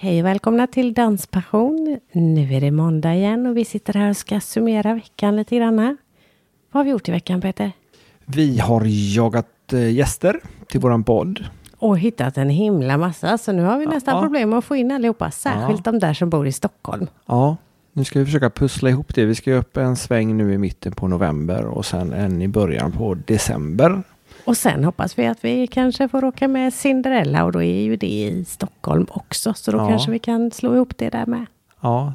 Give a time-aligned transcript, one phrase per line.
[0.00, 1.98] Hej och välkomna till Danspassion.
[2.12, 5.76] Nu är det måndag igen och vi sitter här och ska summera veckan lite grann.
[5.76, 7.72] Vad har vi gjort i veckan Peter?
[8.26, 8.82] Vi har
[9.16, 11.44] jagat eh, gäster till våran podd.
[11.78, 14.22] Och hittat en himla massa, så nu har vi nästan Ja.
[14.22, 15.30] problem med att få in allihopa.
[15.30, 17.06] Särskilt de där som bor i Stockholm.
[17.26, 17.56] Ja,
[17.92, 19.24] nu ska vi försöka pussla ihop det.
[19.24, 22.92] Vi ska upp en sväng nu i mitten på november och sen en i början
[22.92, 24.02] på december.
[24.44, 27.96] Och sen hoppas vi att vi kanske får åka med Cinderella och då är ju
[27.96, 29.54] det i Stockholm också.
[29.54, 29.88] Så då Ja.
[29.88, 31.46] kanske vi kan slå ihop det där med.
[31.80, 32.12] Ja,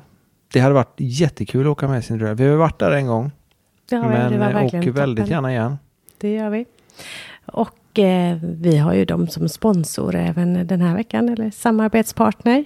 [0.53, 2.33] det hade varit jättekul att åka med Cinderella.
[2.35, 3.31] Vi har varit där en gång,
[3.89, 5.31] Ja, men det åker väldigt toppen.
[5.31, 5.77] gärna igen.
[6.17, 6.65] Det gör vi.
[7.45, 12.65] Och eh, vi har ju dem som sponsor även den här veckan, eller samarbetspartner.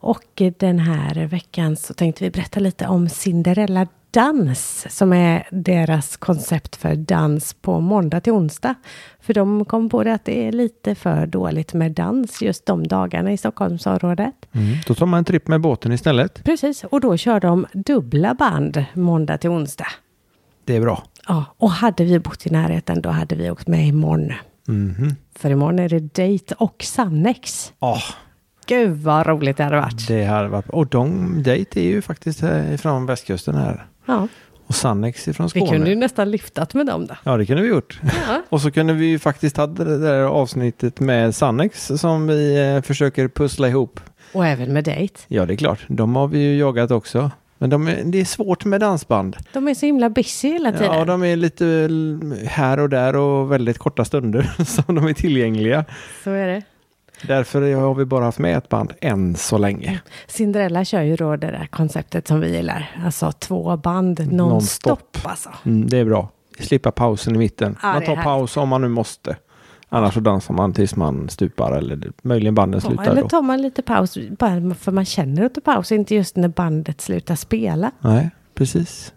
[0.00, 6.16] Och den här veckan så tänkte vi berätta lite om Cinderella Dans, som är deras
[6.16, 8.74] koncept för dans på måndag till onsdag.
[9.20, 12.86] För de kom på det att det är lite för dåligt med dans just de
[12.86, 14.34] dagarna i Stockholmsområdet.
[14.52, 14.76] Mm.
[14.86, 16.44] Då tar man en tripp med båten istället.
[16.44, 19.86] Precis, och då kör de dubbla band måndag till onsdag.
[20.64, 21.02] Det är bra.
[21.28, 24.32] Ja, och hade vi bott i närheten då hade vi åkt med imorgon.
[24.68, 25.14] Mhm.
[25.34, 27.72] För imorgon är det Date och Sannex.
[27.80, 27.98] Ja,
[28.70, 30.08] Gud vad roligt det hade varit.
[30.08, 33.86] det hade varit Och de, Date är ju faktiskt eh, från västkusten här.
[34.06, 34.28] Ja,
[34.66, 35.70] Och Sannex är från vi Skåne.
[35.72, 37.14] kunde ju nästan lyftat med dem då.
[37.24, 38.00] Ja, det kunde vi gjort.
[38.02, 38.42] Ja.
[38.48, 42.82] Och så kunde vi ju faktiskt ha det där avsnittet med Sannex som vi eh,
[42.82, 44.00] försöker pussla ihop.
[44.32, 45.20] Och även med Date.
[45.28, 45.78] Ja, det är klart.
[45.88, 47.30] De har vi ju jagat också.
[47.58, 49.36] Men de är, det är svårt med dansband.
[49.52, 50.94] De är så himla busy hela tiden.
[50.98, 51.88] Ja, de är lite
[52.46, 55.84] här och där och väldigt korta stunder som de är tillgängliga.
[56.24, 56.62] Så är det.
[57.26, 60.00] Därför har vi bara haft med ett band än så länge.
[60.26, 62.96] Cinderella kör ju då det där konceptet som vi gillar.
[63.04, 64.90] Alltså två band nonstop.
[64.90, 65.18] Nonstop.
[65.30, 65.50] Alltså.
[65.64, 66.28] Mm, det är bra.
[66.58, 67.76] Slippa pausen i mitten.
[67.82, 69.36] Ja, man tar paus om man nu måste.
[69.88, 73.28] Annars så dansar man tills man stupar eller möjligen banden Ja, slutar eller då.
[73.28, 76.48] tar man lite paus bara för man känner att det är paus, inte just när
[76.48, 77.90] bandet slutar spela.
[78.00, 79.12] Nej, precis.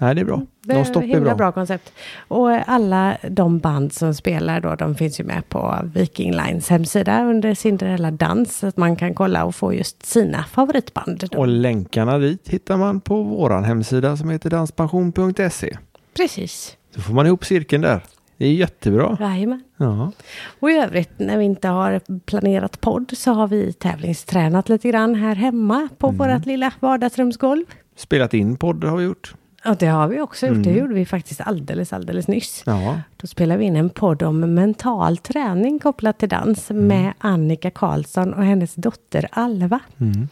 [0.00, 0.42] Nej, det är bra.
[0.62, 1.34] Det Nonstop är bra.
[1.34, 1.92] bra koncept.
[2.28, 7.24] Och alla de band som spelar då, de finns ju med på Viking Lines hemsida
[7.24, 8.56] under Cinderella Dans.
[8.58, 11.24] Så att man kan kolla och få just sina favoritband.
[11.30, 11.38] Då.
[11.38, 15.76] Och länkarna dit hittar man på våran hemsida som heter danspension.se.
[16.16, 16.76] Precis.
[16.94, 18.00] Så får man ihop cirkeln där.
[18.38, 19.16] Det är jättebra.
[19.20, 19.62] Jajamän.
[19.76, 20.12] Ja.
[20.60, 25.14] Och i övrigt när vi inte har planerat podd så har vi tävlingstränat lite grann
[25.14, 26.18] här hemma på Mm.
[26.34, 27.64] vårt lilla vardagsrumsgolv.
[27.96, 29.34] Spelat in podd har vi gjort.
[29.68, 30.62] Och det har vi också gjort.
[30.64, 30.80] Det Mm.
[30.82, 32.62] gjorde vi faktiskt alldeles, alldeles nyss.
[32.66, 33.00] Ja.
[33.16, 36.86] Då spelade vi in en podd om mental träning kopplat till dans Mm.
[36.86, 39.80] med Annika Karlsson och hennes dotter Alva.
[40.00, 40.28] Mm.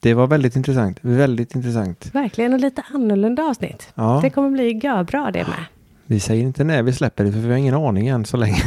[0.00, 0.98] Det var väldigt intressant.
[1.00, 2.10] Väldigt intressant.
[2.14, 3.88] Verkligen och lite annorlunda avsnitt.
[3.94, 4.18] Ja.
[4.22, 5.64] Det kommer bli görbra det med.
[6.06, 8.62] Vi säger inte när vi släpper det för vi har ingen aning än så länge.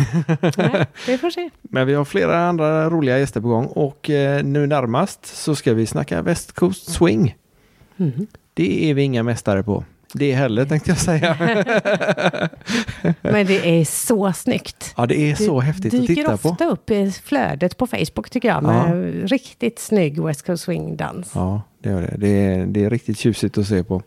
[0.57, 1.49] Nej, vi får se.
[1.61, 5.73] Men vi har flera andra roliga gäster på gång och eh, nu närmast så ska
[5.73, 7.35] vi snacka Coast Swing.
[7.95, 8.27] Mhm.
[8.53, 9.83] Det är vi inga mästare på.
[10.13, 11.37] Det heller tänkte jag säga.
[13.21, 14.93] Men det är så snyggt.
[14.97, 16.49] Ja, det är så häftigt att dyker titta på.
[16.49, 21.31] ofta upp i flödet på Facebook tycker jag med riktigt snygg West Coast Swing-dans.
[21.33, 22.15] Ja, det gör det.
[22.17, 24.01] Det är, det är riktigt tjusigt att se på.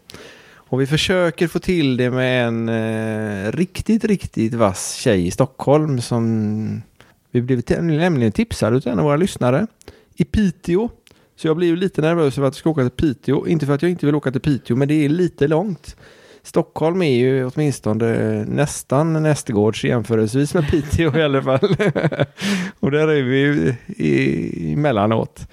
[0.71, 6.01] Och vi försöker få till det med en eh, riktigt, riktigt vass tjej i Stockholm
[6.01, 6.83] som
[7.31, 9.67] vi blev nämligen tipsade av en av våra lyssnare
[10.15, 10.89] i Piteå.
[11.41, 13.47] Så jag blir ju lite nervös över att jag ska åka till Piteå.
[13.47, 15.97] Inte för att jag inte vill åka till Piteå, men det är lite långt.
[16.43, 21.59] Stockholm är ju åtminstone nästan nästgårds jämförelsevis med Piteå i alla fall.
[22.81, 23.75] och där är vi ju
[24.73, 25.49] emellanåt.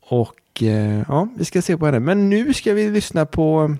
[0.00, 2.00] Och eh, ja, vi ska se på henne.
[2.00, 3.76] Men nu ska vi lyssna på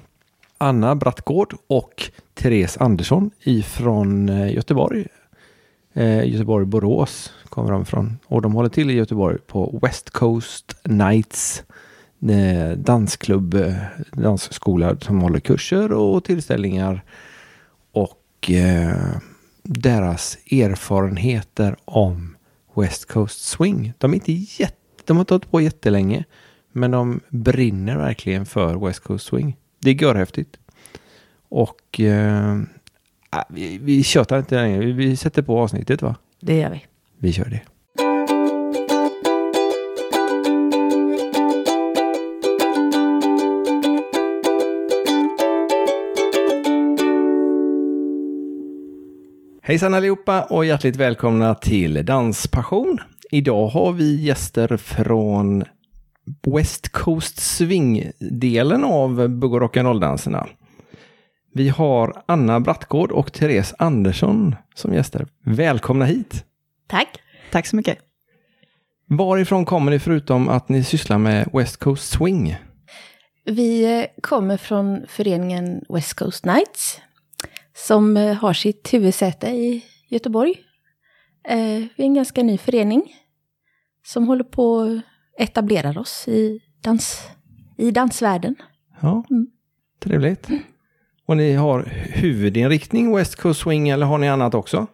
[0.59, 5.07] Anna Brattgård och Therese Andersson ifrån eh, Göteborg.
[5.95, 8.19] Eh, Göteborg-Borås kommer de ifrån.
[8.27, 11.65] Och de håller till i Göteborg på West Coast Nights
[12.29, 13.75] eh, dansklubb, eh,
[14.13, 17.05] dansskola som håller kurser och tillställningar.
[17.93, 19.17] Och eh,
[19.63, 22.37] deras erfarenheter om
[22.77, 23.93] West Coast Swing.
[23.99, 26.25] De är inte jätte, de har inte hållit på jättelänge.
[26.73, 29.57] Men de brinner verkligen för West Coast Swing.
[29.79, 30.57] Det är görhäftigt.
[31.49, 32.61] Och eh,
[33.31, 34.79] ah, vi, vi tjötar inte längre.
[34.79, 36.17] Vi, vi sätter på avsnittet va?
[36.41, 36.87] Det gör vi.
[37.23, 37.61] Vi kör det.
[49.63, 52.99] Hejsan allihopa och hjärtligt välkomna till Danspassion.
[53.31, 55.65] Idag har vi gäster från
[56.57, 60.47] West Coast Swing-delen av bugg och rock'n'roll-danserna.
[61.55, 65.27] Vi har Anna Brattgård och Therese Andersson som gäster.
[65.45, 66.45] Välkomna hit!
[66.91, 67.09] Tack.
[67.51, 67.99] Tack så mycket.
[69.07, 72.57] Varifrån kommer ni förutom att ni sysslar med West Coast Swing?
[73.45, 77.01] Vi kommer från föreningen West Coast Nights
[77.77, 80.55] som har sitt huvudsäte i Göteborg.
[81.49, 83.03] Eh, vi är en ganska ny förening
[84.07, 85.03] som håller på att
[85.43, 87.29] etablera oss i, dans,
[87.79, 88.55] i dansvärlden.
[89.01, 89.47] Ja, Mm.
[90.03, 90.49] trevligt.
[91.27, 91.83] Och ni har
[92.13, 94.87] huvudinriktning West Coast Swing eller har ni annat också?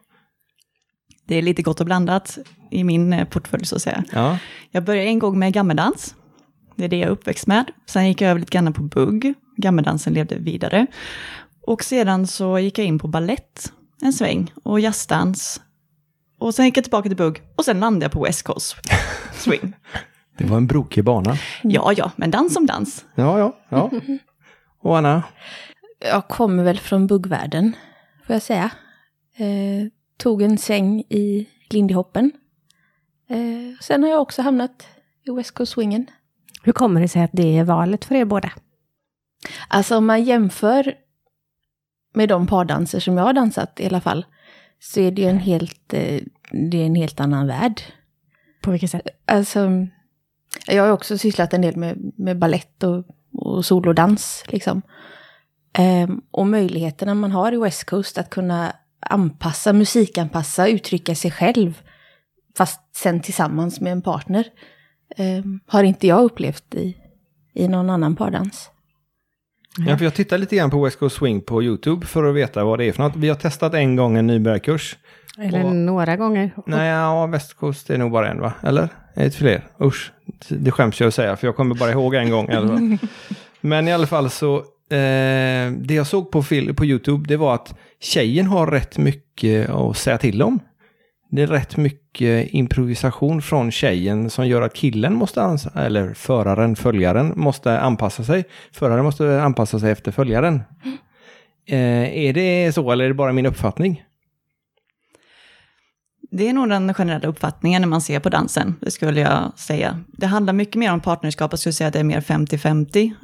[1.27, 2.39] Det är lite gott och blandat
[2.71, 4.05] i min eh, portfölj så att säga.
[4.13, 4.39] Ja,
[4.71, 6.15] Jag började en gång med gammeldans.
[6.77, 7.71] Det är det jag är uppväxt med.
[7.87, 9.35] Sen gick jag över lite grann på bugg.
[9.57, 10.87] Gammeldansen levde vidare.
[11.67, 15.61] Och sedan så gick jag in på ballett en sväng och jazzdans.
[16.39, 18.77] Och sen gick jag tillbaka till bugg och sen landade jag på West Coast
[19.35, 19.73] Swing.
[20.39, 21.37] det var en brokig bana.
[21.63, 23.05] Ja, ja, men dans som dans.
[23.15, 23.91] Ja, ja, ja.
[24.83, 25.23] Och Anna?
[26.11, 27.73] Jag kommer väl från buggvärlden,
[28.27, 28.71] får jag säga.
[29.39, 32.33] Eh, tog en sväng i Lindy Hoppen.
[33.29, 34.87] Eh, sen har jag också hamnat
[35.25, 36.07] i West Coast Swingen.
[36.63, 38.53] Hur kommer det sig att det är valet för er båda?
[39.69, 40.95] Alltså om man jämför
[42.15, 44.27] med de pardanser som jag har dansat i alla fall,
[44.79, 46.21] så är det ju en helt, eh,
[46.53, 47.83] det är en helt annan värld.
[48.63, 49.09] På vilket sätt?
[49.25, 49.69] Alltså,
[50.67, 54.83] jag har också sysslat en del med, med ballett och, och solodans liksom.
[55.73, 61.83] Ehm, och möjligheterna man har i West Coast att kunna anpassa, musikanpassa, uttrycka sig själv,
[62.57, 64.45] fast sen tillsammans med en partner,
[65.17, 66.97] ehm, har inte jag upplevt i,
[67.55, 68.71] i någon annan pardans.
[69.79, 72.65] Ja, för jag tittar lite grann på West Coast Swing på YouTube för att veta
[72.65, 73.17] vad det är för något.
[73.17, 74.97] Vi har testat en gång en nybörjarkurs.
[75.39, 76.51] Eller Och- några gånger.
[76.67, 78.53] Nej, ja, West Coast är nog bara en va?
[78.63, 78.89] Eller?
[79.15, 79.65] Är det fler?
[79.83, 80.13] Usch,
[80.49, 82.47] det skäms jag att säga för jag kommer bara ihåg en gång.
[82.47, 82.99] fall.
[83.61, 86.43] Men i alla fall så, eh, det jag såg på,
[86.77, 90.61] på YouTube det var att tjejen har rätt mycket att säga till om.
[91.31, 97.33] Det är rätt mycket improvisation från tjejen som gör att killen måste, eller föraren, följaren,
[97.37, 98.45] måste anpassa sig.
[98.73, 100.63] Föraren måste anpassa sig efter följaren.
[101.69, 104.03] Eh, är det så eller är det bara min uppfattning?
[106.31, 110.01] Det är nog den generella uppfattningen när man ser på dansen, det skulle jag säga.
[110.09, 113.15] Det handlar mycket mer om partnerskap, jag skulle säga att det är mer 50-50.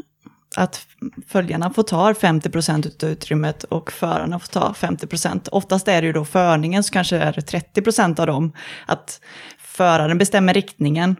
[0.57, 0.87] Att
[1.29, 5.49] följarna får ta 50 procent av utrymmet och förarna får ta 50 procent.
[5.49, 8.53] Oftast är det ju då förningen så kanske är det 30 procent av dem.
[8.87, 9.21] Att
[9.59, 11.17] föraren bestämmer riktningen,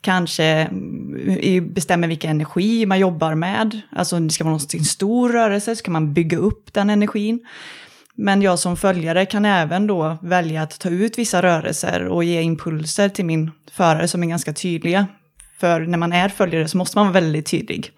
[0.00, 3.80] kanske mm, bestämmer vilken energi man jobbar med.
[3.92, 7.40] Alltså om det ska vara någon stor rörelse så kan man bygga upp den energin.
[8.14, 12.42] Men jag som följare kan även då välja att ta ut vissa rörelser och ge
[12.42, 15.06] impulser till min förare som är ganska tydliga.
[15.58, 17.90] För när man är följare så måste man vara väldigt tydlig.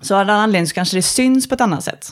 [0.00, 2.06] Så av den anledningen så kanske det syns på ett annat sätt.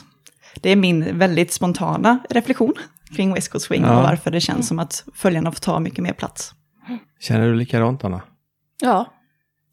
[0.55, 2.73] Det är min väldigt spontana reflektion
[3.15, 3.97] kring West Coast Swing Ja.
[3.97, 6.53] och varför det känns som att följarna får ta mycket mer plats.
[7.19, 8.21] Känner du likadant Anna?
[8.81, 9.13] Ja,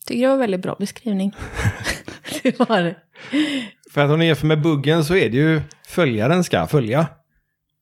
[0.06, 1.32] tycker det var en väldigt bra beskrivning.
[2.42, 2.96] det var det.
[3.90, 7.06] För att om ni jämför med buggen så är det ju följaren ska följa.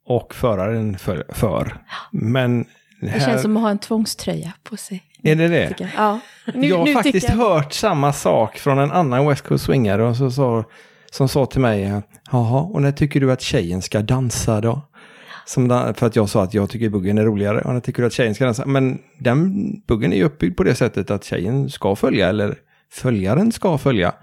[0.07, 1.25] Och föraren för.
[1.29, 1.77] för.
[2.13, 2.65] Men
[3.01, 5.03] Det här, känns som att ha en tvångströja på sig.
[5.23, 5.69] Är det det?
[5.69, 5.93] tycker jag.
[5.97, 6.21] Ja.
[6.55, 7.37] Nu, jag har nu faktiskt jag.
[7.37, 10.65] hört samma sak från en annan West Coast swingare och så sa,
[11.11, 14.83] som sa till mig att jaha, och när tycker du att tjejen ska dansa då?
[15.47, 17.61] Som för att jag sa att jag tycker buggen är roligare.
[17.61, 18.67] Och när tycker du att tjejen ska dansa?
[18.67, 22.55] Men den buggen är ju uppbyggd på det sättet att tjejen ska följa eller
[22.93, 24.15] följaren ska följa.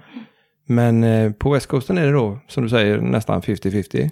[0.66, 4.10] Men eh, på västkusten är det då, som du säger, nästan 50-50.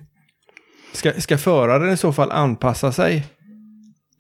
[0.93, 3.27] Ska, ska föraren i så fall anpassa sig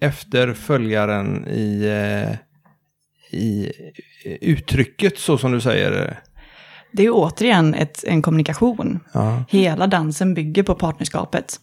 [0.00, 2.36] efter följaren i, eh,
[3.34, 3.72] i
[4.40, 6.20] uttrycket så som du säger?
[6.92, 9.00] Det är återigen ett, en kommunikation.
[9.12, 9.44] Ja.
[9.48, 11.60] Hela dansen bygger på partnerskapet.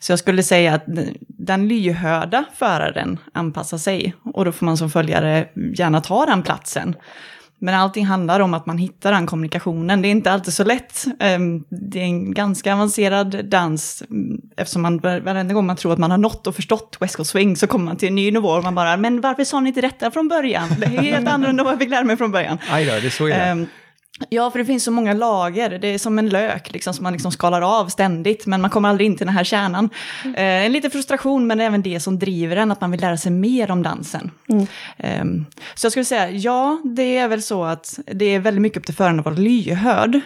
[0.00, 0.84] Så jag skulle säga att
[1.28, 4.14] den lyhörda föraren anpassar sig.
[4.24, 6.94] Och då får man som följare gärna ta den platsen.
[7.62, 10.02] Men allting handlar om att man hittar den kommunikationen.
[10.02, 11.04] Det är inte alltid så lätt.
[11.20, 14.02] Ehm, Det är en ganska avancerad dans.
[14.56, 17.56] Eftersom man varenda gång man tror att man har nått och förstått West Coast Swing
[17.56, 19.80] så kommer man till en ny nivå och man bara, men varför sa ni inte
[19.80, 20.68] detta från början?
[20.78, 22.58] Det är helt annorlunda vad jag fick lära mig från början.
[22.70, 23.36] Aj då, det är så illa.
[23.36, 23.66] Ehm,
[24.28, 25.78] Ja, för det finns så många lager.
[25.78, 28.88] Det är som en lök liksom, som man liksom skalar av ständigt, men man kommer
[28.88, 29.90] aldrig in till den här kärnan.
[30.24, 33.32] Eh, en liten frustration, men även det som driver en, att man vill lära sig
[33.32, 34.30] mer om dansen.
[34.96, 38.78] Ehm, så jag skulle säga, ja, det är väl så att det är väldigt mycket
[38.78, 40.20] upp till föraren att vara lyhörd.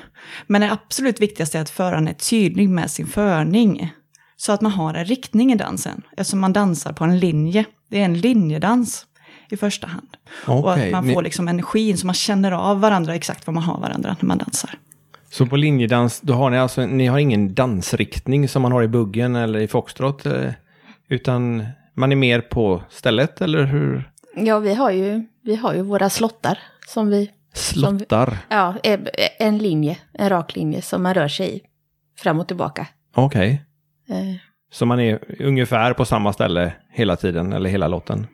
[0.47, 3.93] Men det absolut viktigaste är att föraren är tydlig med sin förning.
[4.37, 7.65] Så att man har en riktning i dansen, eftersom man dansar på en linje.
[7.91, 9.07] Det är en linjedans
[9.55, 10.09] i första hand.
[10.47, 13.63] och Okej, att man får liksom energin, så man känner av varandra exakt vad man
[13.63, 14.71] har varandra när man dansar.
[15.31, 18.89] Så på linjedans, då har ni alltså, ni har ingen dansriktning som man har i
[18.89, 20.27] buggen eller i foxtrot?
[20.27, 20.51] eh,
[21.09, 24.11] Utan man är mer på stället eller hur?
[24.37, 27.31] Ja, vi har ju, vi har ju våra slottar som vi...
[27.55, 28.39] Som, Slottar.
[28.49, 29.01] ja, eh,
[29.39, 31.61] en linje, en rak linje som man rör sig i.
[32.19, 32.87] Fram och tillbaka.
[33.15, 33.65] Okej.
[34.09, 34.17] Eh,
[34.75, 38.27] Så man är ungefär på samma ställe hela tiden, eller hela lotten?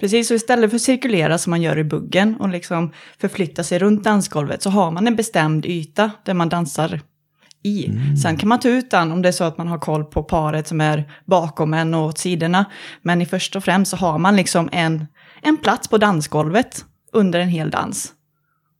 [0.00, 3.78] Precis, så istället för att cirkulera som man gör i buggen och liksom förflytta sig
[3.78, 7.00] runt dansgolvet så har man en bestämd yta där man dansar
[7.62, 7.90] i.
[8.22, 10.22] Sen kan man ta ut den om det är så att man har koll på
[10.22, 12.64] paret som är bakom en och åt sidorna.
[13.02, 15.06] Men i först och främst så har man liksom en,
[15.42, 18.12] en plats på dansgolvet under en hel dans.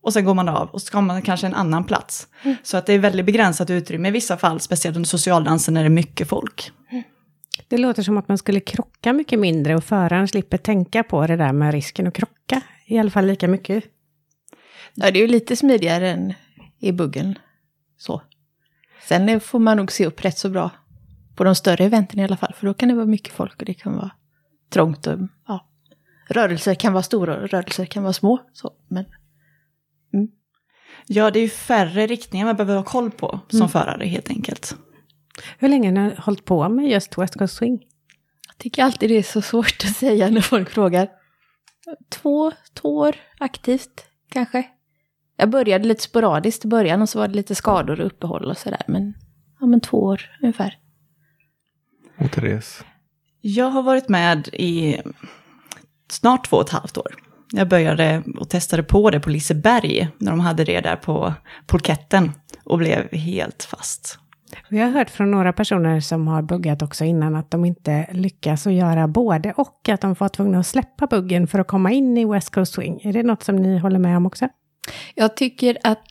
[0.09, 2.29] Och sen går man av och så har man kanske en annan plats.
[2.63, 5.87] Så att det är väldigt begränsat utrymme i vissa fall, speciellt under socialdansen när det
[5.87, 6.73] är mycket folk.
[7.69, 11.37] Det låter som att man skulle krocka mycket mindre och föraren slipper tänka på det
[11.37, 12.61] där med risken att krocka.
[12.87, 13.85] I alla fall lika mycket.
[14.95, 16.35] ja, det är ju lite smidigare än
[16.79, 17.39] i buggen.
[17.99, 18.23] Så.
[19.09, 20.71] Sen får man nog se upp rätt så bra
[21.37, 22.53] på de större eventen i alla fall.
[22.57, 24.11] För då kan det vara mycket folk och det kan vara
[24.71, 25.07] trångt.
[25.07, 25.69] Och, ja.
[26.29, 28.39] Rörelser kan vara stora och rörelser kan vara små.
[28.53, 29.05] Så, men
[31.07, 34.77] Ja, det är ju färre riktningar man behöver ha koll på som förare helt enkelt.
[35.59, 37.85] Hur länge har ni hållit på med just West Coast Swing?
[38.49, 41.09] jag tycker alltid det är så svårt att säga när folk frågar.
[42.09, 44.67] Två, två år aktivt kanske.
[45.37, 48.57] Jag började lite sporadiskt i början och så var det lite skador och uppehåll och
[48.57, 48.83] sådär.
[48.87, 49.15] Men,
[49.61, 50.79] ja, men två år ungefär.
[52.19, 52.85] Och Therese?
[53.41, 55.01] Jag har varit med i
[56.11, 57.28] snart två och ett halvt år.
[57.53, 61.35] Jag började och testade på det på Liseberg när de hade det där på
[61.67, 62.33] polketten
[62.65, 64.19] och blev helt fast.
[64.69, 68.67] Vi har hört från några personer som har buggat också innan att de inte lyckas
[68.67, 69.89] att göra både och.
[69.89, 73.01] Att de var tvungna att släppa buggen för att komma in i West Coast Swing.
[73.03, 74.49] Är det något som ni håller med om också?
[75.15, 76.03] Jag tycker att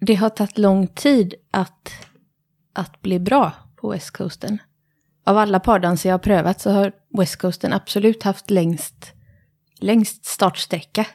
[0.00, 1.92] det har tagit lång tid att,
[2.72, 4.58] att bli bra på West Coasten.
[5.24, 9.12] Av alla pardanser jag har prövat så har West Coasten absolut haft längst,
[9.80, 11.06] längst startsträcka.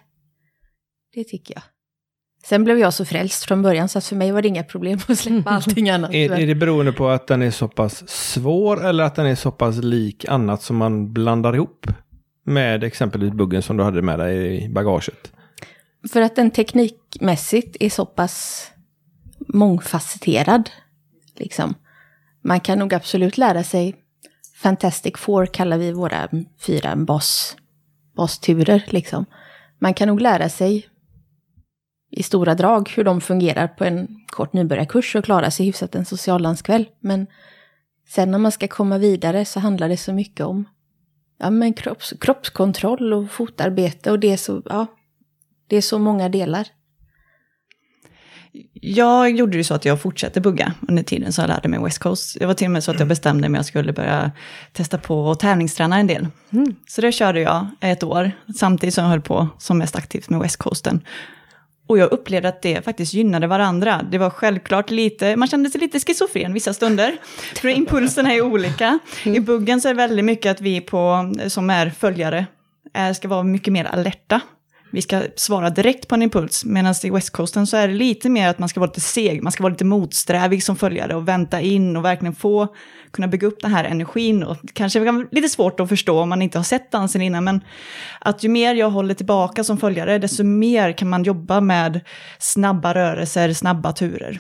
[1.13, 1.63] Det tycker jag.
[2.44, 5.00] Sen blev jag så frälst från början så att för mig var det inga problem
[5.08, 6.13] att släppa allting annat.
[6.13, 9.36] Är, är det beroende på att den är så pass svår eller att den är
[9.36, 11.88] så pass lik annat som man blandar ihop
[12.44, 15.32] med exempelvis buggen som du hade med dig i bagaget?
[16.12, 18.68] För att den teknikmässigt är så pass
[19.48, 20.70] mångfacetterad.
[21.36, 21.74] Liksom.
[22.44, 23.96] Man kan nog absolut lära sig
[24.62, 27.56] Fantastic Four kallar vi våra fyra bas,
[28.15, 28.84] basturer.
[28.88, 29.25] Liksom.
[29.80, 30.88] Man kan nog lära sig
[32.12, 36.06] i stora drag hur de fungerar på en kort nybörjarkurs och klara sig hyfsat en
[36.06, 36.89] sociallandskväll.
[37.00, 37.27] Men
[38.08, 40.65] sen när man ska komma vidare så handlar det så mycket om
[41.39, 44.86] ja, men kropps, kroppskontroll och fotarbete och det är så, ja,
[45.68, 46.68] det är så många delar.
[48.74, 52.00] Jag gjorde ju så att jag fortsatte bugga under tiden så jag lärde mig West
[52.00, 52.39] Coast.
[52.39, 54.31] Det var till och med så att jag bestämde mig att jag skulle börja
[54.74, 56.27] testa på och tävlingsträna en del.
[56.88, 60.39] Så det körde jag ett år, samtidigt som jag höll på som mest aktivt med
[60.39, 61.01] West Coasten.
[61.88, 64.01] Och jag upplevde att det faktiskt gynnade varandra.
[64.12, 67.17] Det var självklart lite, man kände sig lite schizofren vissa stunder.
[67.55, 69.00] För impulserna är olika.
[69.24, 72.46] I buggen så är det väldigt mycket att vi på, som är följare
[72.93, 74.41] är, ska vara mycket mer alerta.
[74.93, 78.29] Vi ska svara direkt på en impuls, medan i West Coasten så är det lite
[78.29, 81.27] mer att man ska vara lite seg, man ska vara lite motsträvig som följare och
[81.27, 82.75] vänta in och verkligen få
[83.12, 84.43] kunna bygga upp den här energin.
[84.43, 87.43] Och kanske kan vara lite svårt att förstå om man inte har sett dansen innan,
[87.43, 87.62] men
[88.19, 92.00] att ju mer jag håller tillbaka som följare, desto mer kan man jobba med
[92.39, 94.39] snabba rörelser, snabba turer.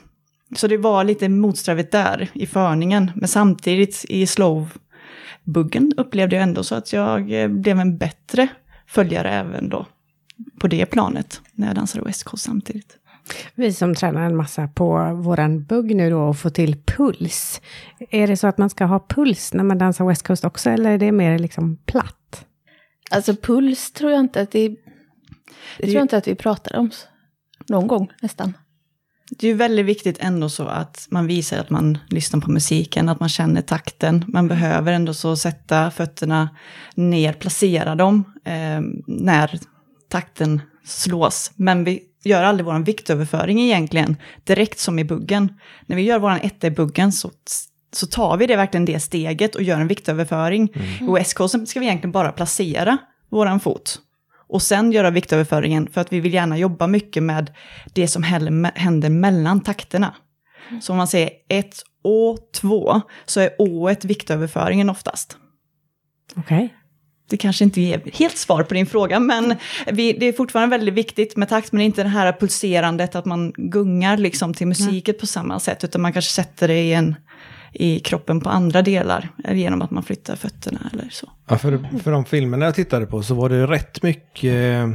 [0.55, 6.63] Så det var lite motsträvigt där i förningen, men samtidigt i slow-buggen upplevde jag ändå
[6.63, 8.47] så att jag eh, blev en bättre
[8.87, 9.85] följare även då
[10.59, 12.97] på det planet när jag dansade West Coast samtidigt.
[13.55, 17.61] Vi som tränar en massa på våran bugg nu då och får till puls.
[18.09, 20.91] Är det så att man ska ha puls när man dansar West Coast också eller
[20.91, 22.45] är det mer liksom platt?
[23.11, 24.67] Alltså puls tror jag inte att det,
[25.77, 26.91] det tror jag inte att vi pratar om
[27.67, 28.53] någon gång nästan.
[29.37, 33.09] Det är ju väldigt viktigt ändå så att man visar att man lyssnar på musiken,
[33.09, 34.25] att man känner takten.
[34.27, 36.49] Man behöver ändå så sätta fötterna
[36.95, 39.59] ner, placera dem eh, när
[40.11, 41.51] takten slås.
[41.55, 45.53] Men vi gör aldrig vår viktöverföring egentligen direkt som i buggen.
[45.85, 47.31] När vi gör vår etta i buggen så,
[47.93, 50.69] så tar vi det verkligen det steget och gör en viktöverföring.
[51.01, 52.97] I West Coast ska vi egentligen bara placera
[53.29, 53.99] våran fot
[54.47, 57.51] och sen göra viktöverföringen för att vi vill gärna jobba mycket med
[57.93, 60.15] det som händer mellan takterna.
[60.81, 65.37] Så om man säger ett och två så är å-et viktöverföringen oftast.
[66.35, 66.75] Okej.
[67.31, 69.55] Det kanske inte ger helt svar på din fråga, men
[69.91, 73.53] vi, det är fortfarande väldigt viktigt med takt, men inte det här pulserandet att man
[73.57, 77.15] gungar liksom till musiken på samma sätt, utan man kanske sätter det i en,
[77.73, 81.29] i kroppen på andra delar, eh, genom att man flyttar fötterna eller så.
[81.49, 84.53] Ja, för, för de filmerna jag tittade på så var det rätt mycket...
[84.53, 84.87] Eh,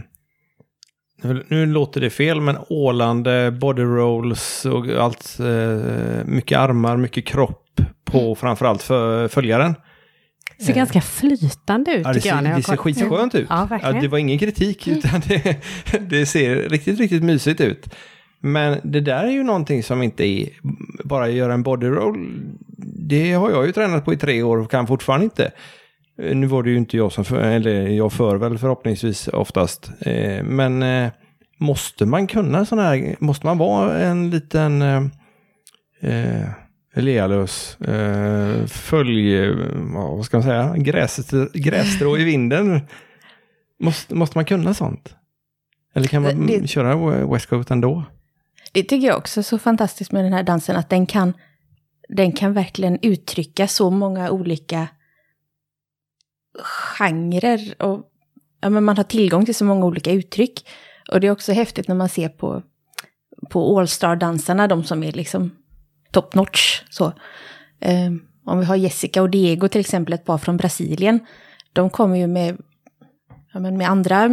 [1.22, 5.38] nu, nu låter det fel, men ålande, body rolls och allt.
[5.40, 9.74] Eh, mycket armar, mycket kropp på framförallt för följaren.
[10.58, 12.36] Det ser ganska flytande ut Ja, tycker jag.
[12.36, 13.46] ser, när jag det ser skitskönt ut.
[13.50, 14.00] Ja, verkligen.
[14.02, 15.56] det var ingen kritik, utan det,
[16.10, 17.94] det ser riktigt, riktigt mysigt ut.
[18.40, 20.48] Men det där är ju någonting som inte är
[21.04, 22.28] bara göra en body roll.
[23.08, 25.50] Det har jag ju tränat på i tre år och kan fortfarande inte.
[26.22, 29.90] Eh, Nu var det ju inte jag som för, eller jag för väl förhoppningsvis oftast.
[30.00, 31.10] Eh, Men eh,
[31.58, 35.02] måste man kunna sådana här, måste man vara en liten eh,
[36.00, 36.48] eh,
[37.02, 39.48] Lealus, eh, följ,
[39.94, 42.80] vad ska man säga, Gräs, grässtrå i vinden.
[43.80, 45.14] Måste, måste man kunna sånt?
[45.94, 48.04] Eller kan man Det- köra West Coast ändå?
[48.72, 51.32] Det tycker jag också är så fantastiskt med den här dansen, att den kan,
[52.08, 54.88] den kan verkligen uttrycka så många olika
[56.98, 57.82] genrer.
[57.82, 58.02] Och,
[58.60, 60.68] ja, men man har tillgång till så många olika uttryck.
[61.12, 62.62] Och det är också häftigt när man ser på,
[63.50, 65.50] på All-star-dansarna, de som är liksom
[66.16, 66.82] top notch.
[66.90, 67.12] Så.
[67.80, 68.11] Eh,
[68.44, 71.20] om vi har Jessica och Diego till exempel, ett par från Brasilien.
[71.73, 72.56] De kommer ju med,
[73.52, 74.30] ja, med andra,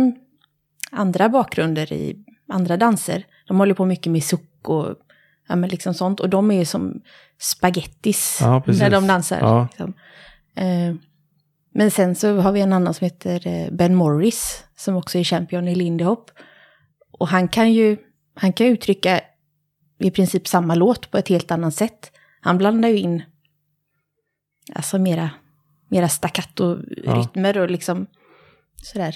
[0.92, 3.26] andra bakgrunder i andra danser.
[3.48, 4.96] De håller på mycket med suck och
[5.48, 6.20] ja, men liksom sånt.
[6.20, 7.02] Och de är ju som
[7.40, 9.40] spagettis Ja, när de dansar.
[9.42, 9.68] Ja.
[9.72, 9.94] Liksom.
[10.56, 10.96] Eh,
[11.74, 15.24] men sen så har vi en annan som heter eh, Ben Morris, som också är
[15.24, 16.32] champion i Lindy Hop.
[17.20, 17.98] Och han kan ju
[18.36, 19.22] han kan uttrycka
[20.00, 22.12] i princip samma låt på ett helt annat sätt.
[22.42, 23.24] Han blandar ju in
[24.76, 25.30] alltså mera,
[25.90, 28.06] mera staccato-rytmer och liksom
[28.76, 29.16] sådär.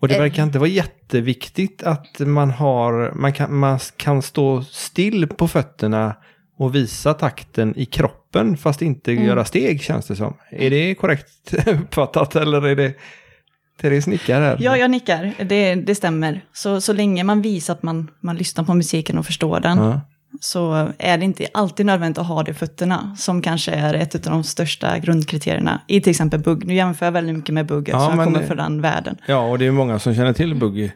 [0.00, 0.20] Och det Eh.
[0.20, 6.16] verkar inte vara jätteviktigt att man har, man kan, man kan stå still på fötterna
[6.56, 9.24] och visa takten i kroppen fast inte Mm.
[9.24, 10.36] göra steg känns det som.
[10.50, 12.94] Är det korrekt uppfattat eller är det
[13.80, 14.56] Therese nickar här?
[14.60, 15.34] Ja, jag nickar.
[15.44, 16.40] Det, det stämmer.
[16.52, 20.00] Så, så länge man visar att man, man lyssnar på musiken och förstår den, Ja.
[20.40, 24.14] så är det inte alltid nödvändigt att ha det i fötterna, som kanske är ett
[24.14, 26.66] av de största grundkriterierna i till exempel bugg.
[26.66, 29.16] Nu jämför jag väldigt mycket med bugg, Ja, så jag men kommer från den världen.
[29.26, 30.90] ja, och det är många som känner till buggy.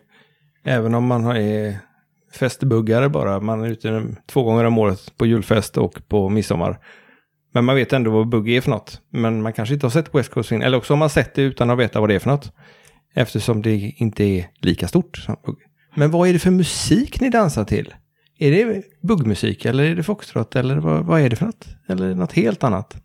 [0.65, 1.77] Även om man är
[2.39, 3.41] festbuggare bara.
[3.41, 6.79] Man är ute två gånger om året på julfest och på midsommar.
[7.53, 9.01] Men man vet ändå vad buggy är för något.
[9.11, 10.63] Men man kanske inte har sett West Coast Swing.
[10.63, 12.53] Eller också har man sett det utan att veta vad det är för något.
[13.15, 15.65] Eftersom det inte är lika stort som buggy.
[15.95, 17.95] Men vad är det för musik ni dansar till?
[18.39, 21.67] Är det buggmusik eller är det foxtrot eller vad, vad är det för något?
[21.89, 22.97] Eller något helt annat?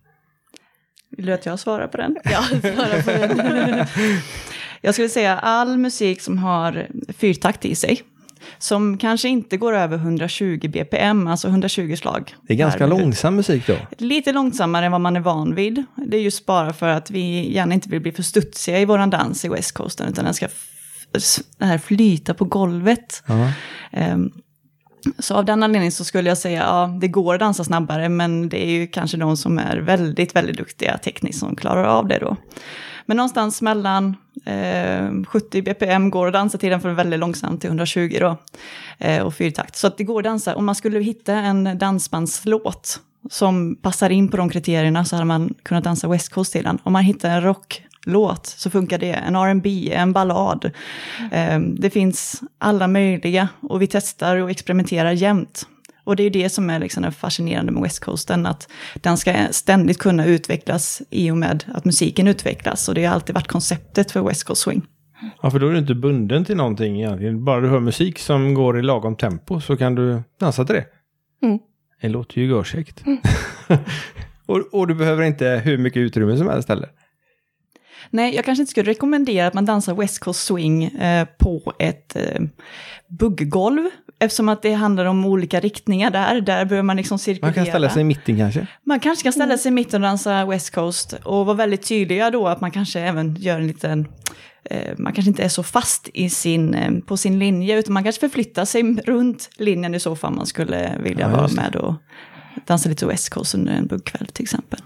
[1.10, 2.16] Vill du att jag svarar på den?
[2.24, 3.86] Ja, svara på den.
[4.80, 8.02] Jag skulle säga all musik som har fyrtakt i sig,
[8.58, 12.34] som kanske inte går över 120 bpm, alltså 120 slag.
[12.42, 13.76] Det är ganska långsam musik då.
[13.98, 15.84] Lite långsammare än vad man är van vid.
[15.96, 19.10] Det är just bara för att vi gärna inte vill bli för studsiga i våran
[19.10, 20.48] dans i West Coasten, utan den ska
[21.60, 23.22] här flyta på golvet.
[23.92, 24.30] Ehm,
[25.18, 28.48] Så av den anledningen så skulle jag säga, ja, det går att dansa snabbare, men
[28.48, 32.18] det är ju kanske de som är väldigt, väldigt duktiga tekniskt som klarar av det
[32.18, 32.36] då.
[33.08, 37.68] Men någonstans mellan eh, 70 bpm går att dansa till den för väldigt långsamt till
[37.68, 38.36] 120 då.
[38.98, 39.76] Eh, och fyrtakt.
[39.76, 40.56] Så att det går att dansa.
[40.56, 45.54] Om man skulle hitta en dansbandslåt som passar in på de kriterierna så hade man
[45.62, 46.78] kunnat dansa West Coast till den.
[46.82, 49.12] Om man hittar en rocklåt så funkar det.
[49.12, 50.70] En R&B, en ballad.
[51.32, 55.66] Eh, det finns alla möjliga och vi testar och experimenterar jämt.
[56.08, 59.34] Och det är ju det som är liksom fascinerande med West Coasten, att den ska
[59.50, 62.88] ständigt kunna utvecklas i och med att musiken utvecklas.
[62.88, 64.86] Och det har alltid varit konceptet för West Coast Swing.
[65.42, 67.44] Ja, för då är du inte bunden till någonting egentligen.
[67.44, 70.84] Bara du hör musik som går i lagom tempo så kan du dansa till det.
[71.42, 71.58] Mm.
[72.00, 73.04] Det låter ju görkäckt.
[74.46, 76.88] och, och du behöver inte hur mycket utrymme som helst heller.
[78.10, 82.16] Nej, jag kanske inte skulle rekommendera att man dansar West Coast Swing eh, på ett
[82.16, 82.42] eh,
[83.08, 86.40] bugggolv, eftersom att det handlar om olika riktningar där.
[86.40, 87.46] Där behöver man liksom cirkulera.
[87.46, 88.66] Man kan ställa sig i mitten kanske.
[88.84, 92.30] Man kanske kan ställa sig i mitten och dansa West Coast och vara väldigt tydliga
[92.30, 94.08] då att man kanske även gör en liten,
[94.64, 98.04] eh, man kanske inte är så fast i sin, eh, på sin linje utan man
[98.04, 101.94] kanske förflyttar sig runt linjen i så fall man skulle vilja Ja, vara med och
[102.66, 104.80] dansa lite West Coast under en buggkväll till exempel.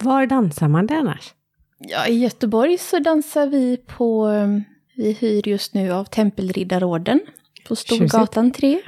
[0.00, 1.34] Var dansar man det annars?
[1.78, 4.64] Ja, i Göteborg så dansar vi på, um,
[4.96, 7.20] vi hyr just nu av Tempelriddarorden
[7.68, 8.80] på Storgatan 3 i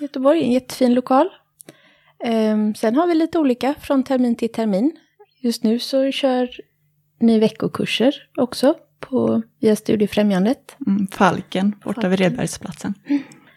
[0.00, 1.28] Göteborg, en jättefin lokal.
[2.24, 4.92] Ehm, sen har vi lite olika från termin till termin.
[5.40, 6.48] Just nu så kör
[7.20, 10.76] ni veckokurser också på, via Studiefrämjandet.
[10.86, 12.30] Mm, Falken, borta vid Falken.
[12.30, 12.94] Redbergsplatsen.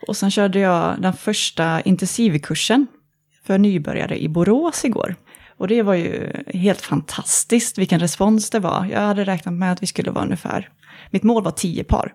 [0.07, 2.87] Och sen körde jag den första intensivkursen
[3.43, 5.15] för nybörjare i Borås igår.
[5.57, 8.85] Och det var ju helt fantastiskt vilken respons det var.
[8.85, 10.69] Jag hade räknat med att vi skulle vara ungefär,
[11.11, 12.13] mitt mål var 10 par.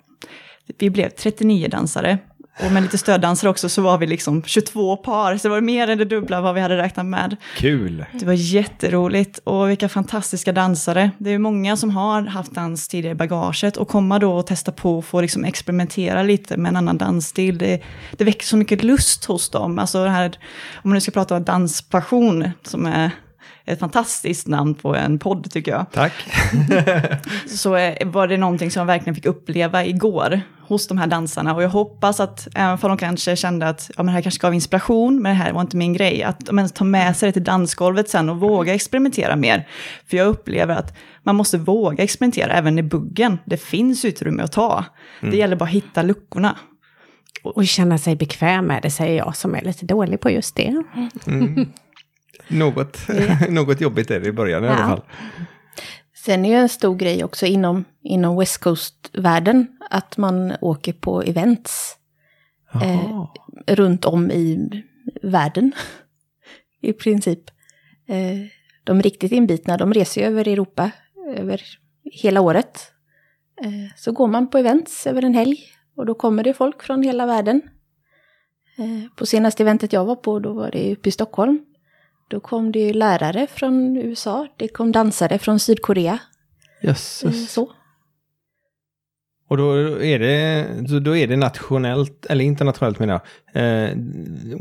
[0.79, 2.19] Vi blev 39 dansare
[2.65, 5.89] och med lite stöddansare också så var vi liksom 22 par, så det var mer
[5.89, 7.37] än det dubbla vad vi hade räknat med.
[7.57, 8.05] Kul!
[8.13, 11.11] Det var jätteroligt och vilka fantastiska dansare.
[11.19, 14.73] Det är många som har haft dans tidigare i bagaget och komma då och testa
[14.73, 17.59] på och få liksom experimentera lite med en annan dansstil.
[17.59, 19.79] Det, det väcker så mycket lust hos dem.
[19.79, 20.39] Alltså det här,
[20.75, 23.11] om man nu ska prata om danspassion, som är
[23.67, 25.87] ett fantastiskt namn på en podd tycker jag.
[25.93, 26.13] Tack!
[27.49, 27.71] så
[28.05, 31.55] var det någonting som jag verkligen fick uppleva igår hos de här dansarna.
[31.55, 34.41] Och jag hoppas att, även om de kanske kände att ja, men det här kanske
[34.41, 37.29] gav inspiration, men det här var inte min grej, att de ens tar med sig
[37.29, 39.69] det till dansgolvet sen och våga experimentera mer.
[40.07, 43.39] För jag upplever att man måste våga experimentera även i buggen.
[43.45, 44.85] Det finns utrymme att ta.
[45.21, 45.31] Mm.
[45.31, 46.57] Det gäller bara att hitta luckorna.
[47.43, 50.83] Och känna sig bekväm med det, säger jag som är lite dålig på just det.
[51.27, 51.73] Mm.
[52.49, 53.49] Något, ja.
[53.49, 54.73] något jobbigt är det i början i ja.
[54.73, 55.03] alla fall.
[56.15, 61.23] Sen är det en stor grej också inom, inom West Coast-världen att man åker på
[61.23, 61.97] events
[62.83, 63.27] eh,
[63.67, 64.71] runt om i
[65.23, 65.73] världen.
[66.81, 67.51] I princip.
[68.09, 68.47] Eh,
[68.85, 70.91] de riktigt inbitna, de reser ju över Europa
[71.37, 71.63] över
[72.05, 72.93] hela året.
[73.63, 75.59] Eh, så går man på events över en helg
[75.97, 77.63] och då kommer det folk från hela världen.
[78.79, 81.65] Eh, på senaste eventet jag var på, då var det uppe i Stockholm.
[82.29, 86.19] Då kom det lärare från USA, det kom dansare från Sydkorea.
[86.83, 87.25] Jösses.
[87.25, 87.73] Eh, så.
[89.49, 93.21] Och då är, det, då är det nationellt, eller internationellt menar
[93.53, 93.63] jag.
[93.63, 93.97] Eh,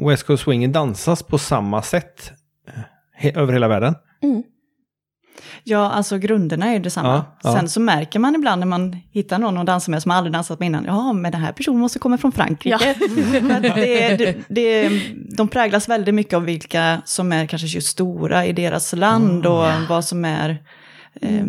[0.08, 2.32] West Coast Swing dansas på samma sätt
[3.22, 3.96] eh, över hela världen.
[4.22, 4.44] Mm.
[5.64, 7.26] Ja, alltså grunderna är ju detsamma.
[7.44, 10.34] Ja, Sen så märker man ibland när man hittar någon att dansa med som aldrig
[10.34, 12.70] dansat med innan, ja, men den här personen måste komma från Frankrike.
[12.70, 12.94] Ja.
[13.60, 14.90] det, det, det,
[15.38, 19.66] de präglas väldigt mycket av vilka som är kanske just stora i deras land och
[19.90, 20.50] vad som är
[21.22, 21.46] eh,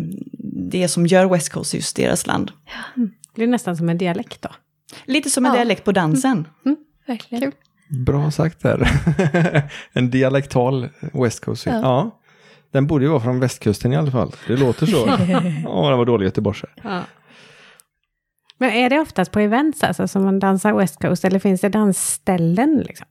[0.71, 2.51] det som gör West Coast just deras land.
[3.35, 4.49] Det är nästan som en dialekt då?
[5.05, 5.55] Lite som en ja.
[5.57, 6.31] dialekt på dansen.
[6.31, 6.47] Mm.
[6.65, 6.77] Mm.
[7.07, 7.41] Verkligen.
[7.41, 7.53] Kul.
[7.89, 8.89] Bra sagt där.
[9.93, 11.65] en dialektal West Coast.
[11.65, 11.81] Ja.
[11.81, 12.16] ja.
[12.71, 14.31] Den borde ju vara från västkusten i alla fall.
[14.47, 14.97] Det låter så.
[15.63, 16.69] Ja, den var dålig göteborgare.
[16.83, 17.01] Ja.
[18.57, 21.69] Men är det oftast på events alltså, som man dansar West Coast eller finns det
[21.69, 22.83] dansställen?
[22.87, 23.07] Liksom?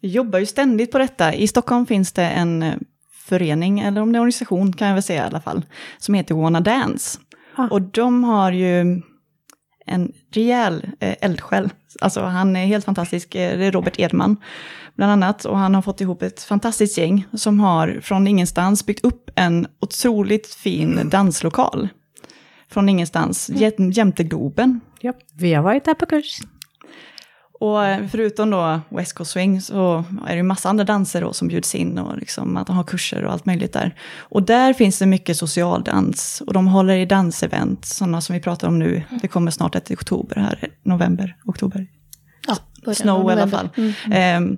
[0.00, 1.34] Vi jobbar ju ständigt på detta.
[1.34, 2.74] I Stockholm finns det en eh,
[3.12, 5.64] förening, eller om det är organisation kan jag väl säga i alla fall,
[5.98, 7.18] som heter Wanna Dance.
[7.56, 7.68] Ah.
[7.68, 9.02] Och de har ju
[9.86, 11.70] en rejäl eh, eldsjäl.
[12.00, 14.36] Alltså han är helt fantastisk, eh, det är Robert Edman
[14.96, 15.44] bland annat.
[15.44, 19.66] Och han har fått ihop ett fantastiskt gäng som har från ingenstans byggt upp en
[19.80, 21.88] otroligt fin danslokal.
[22.70, 23.90] Från ingenstans, mm.
[23.90, 24.80] jämte Globen.
[25.00, 26.40] Ja, vi har varit där på kurs.
[27.62, 31.32] Och eh, förutom då West Coast Swing så är det ju massa andra danser då
[31.32, 33.94] som bjuds in och liksom att de har kurser och allt möjligt där.
[34.18, 38.68] Och där finns det mycket socialdans och de håller i dansevent, sådana som vi pratar
[38.68, 39.02] om nu.
[39.22, 41.86] Det kommer snart ett oktober här, november, oktober.
[42.84, 43.68] Ja, Snow i alla fall.
[43.76, 44.42] Mm.
[44.42, 44.56] Um,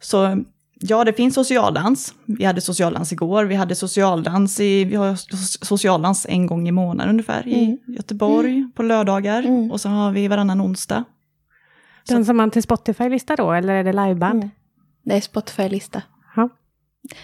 [0.00, 0.44] så
[0.80, 2.14] ja, det finns socialdans.
[2.26, 5.16] Vi hade socialdans igår, vi hade socialdans, i, vi har
[5.64, 7.54] socialdans en gång i månaden ungefär mm.
[7.54, 8.72] i Göteborg mm.
[8.72, 9.42] på lördagar.
[9.42, 9.70] Mm.
[9.70, 11.04] Och så har vi varannan onsdag.
[12.08, 14.42] Den som man till Spotify-lista då, eller är det liveband?
[14.42, 14.50] Mm.
[15.04, 16.02] Det är Spotify-lista.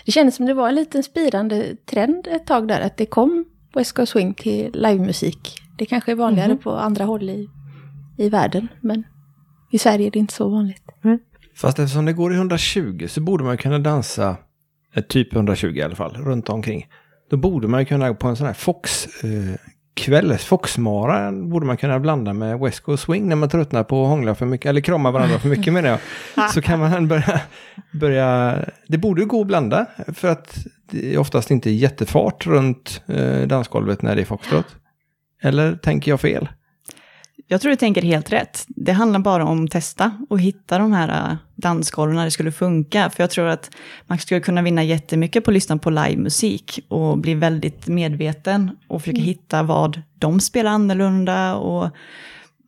[0.04, 3.44] Det kändes som det var en liten spirande trend ett tag där, att det kom
[3.74, 5.58] West Coast Swing till livemusik.
[5.78, 6.58] Det kanske är vanligare mm.
[6.58, 7.48] på andra håll i,
[8.18, 9.04] i världen, men
[9.70, 10.82] i Sverige är det inte så vanligt.
[11.04, 11.18] Mm.
[11.54, 14.36] Fast eftersom det går i 120 så borde man kunna dansa,
[14.94, 16.86] eh, typ 120 i alla fall, runt omkring.
[17.30, 19.54] Då borde man kunna på en sån här Fox eh,
[19.94, 24.08] kväll, Foxmara borde man kunna blanda med West Coast Swing när man tröttnar på att
[24.08, 25.98] hångla för mycket, eller krama varandra för mycket med det.
[26.54, 27.40] Så kan man börja,
[27.92, 30.58] börja, det borde gå att blanda för att
[30.90, 34.66] det är oftast inte jättefart runt eh, dansgolvet när det är foxtrot.
[35.42, 36.48] Eller tänker jag fel?
[37.52, 38.64] Jag tror du tänker helt rätt.
[38.68, 42.52] Det handlar bara om att testa och hitta de här äh, dansgolven när det skulle
[42.52, 43.10] funka.
[43.10, 43.70] För jag tror att
[44.06, 49.02] man skulle kunna vinna jättemycket på att lyssna på livemusik och bli väldigt medveten och
[49.02, 49.28] försöka mm.
[49.28, 51.54] hitta vad de spelar annorlunda.
[51.54, 51.90] Och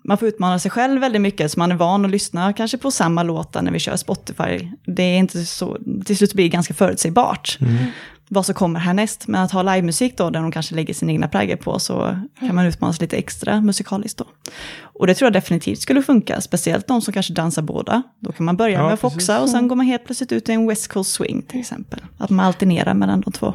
[0.04, 2.90] man får utmana sig själv väldigt mycket, så man är van att lyssna kanske på
[2.90, 4.68] samma låtar när vi kör Spotify.
[4.86, 7.58] Det är inte så, till slut blir det ganska förutsägbart.
[7.60, 7.76] Mm
[8.32, 9.28] vad som kommer härnäst.
[9.28, 12.54] Men att ha livemusik då, där de kanske lägger sin egna prägel på, så kan
[12.54, 14.24] man utmana sig lite extra musikaliskt då.
[14.82, 18.02] Och det tror jag definitivt skulle funka, speciellt de som kanske dansar båda.
[18.20, 20.48] Då kan man börja ja, med att foxa och sen går man helt plötsligt ut
[20.48, 22.00] i en West Coast Swing till exempel.
[22.18, 23.54] Att man alternerar mellan de två.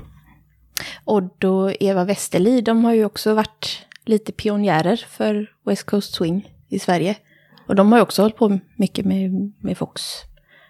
[1.06, 6.54] Odd och Eva Westerli, de har ju också varit lite pionjärer för West Coast Swing
[6.70, 7.16] i Sverige.
[7.68, 10.02] Och de har ju också hållit på mycket med, med Fox.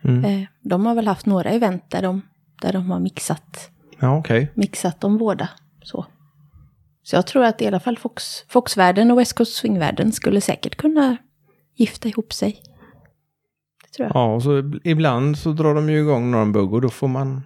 [0.04, 0.26] Mm.
[0.26, 2.22] Eh, de har väl haft några event där de,
[2.62, 4.52] där de har mixat Ja, okej.
[4.54, 5.50] mixat de båda.
[5.82, 6.06] Så.
[7.04, 10.76] så jag tror att i alla fall Fox, Foxvärlden och West Coast Swing-världen skulle säkert
[10.76, 11.18] kunna
[11.76, 12.62] gifta ihop sig.
[13.84, 14.16] Det tror jag.
[14.16, 17.42] Ja, och så ibland så drar de ju igång någon bugg och då får man,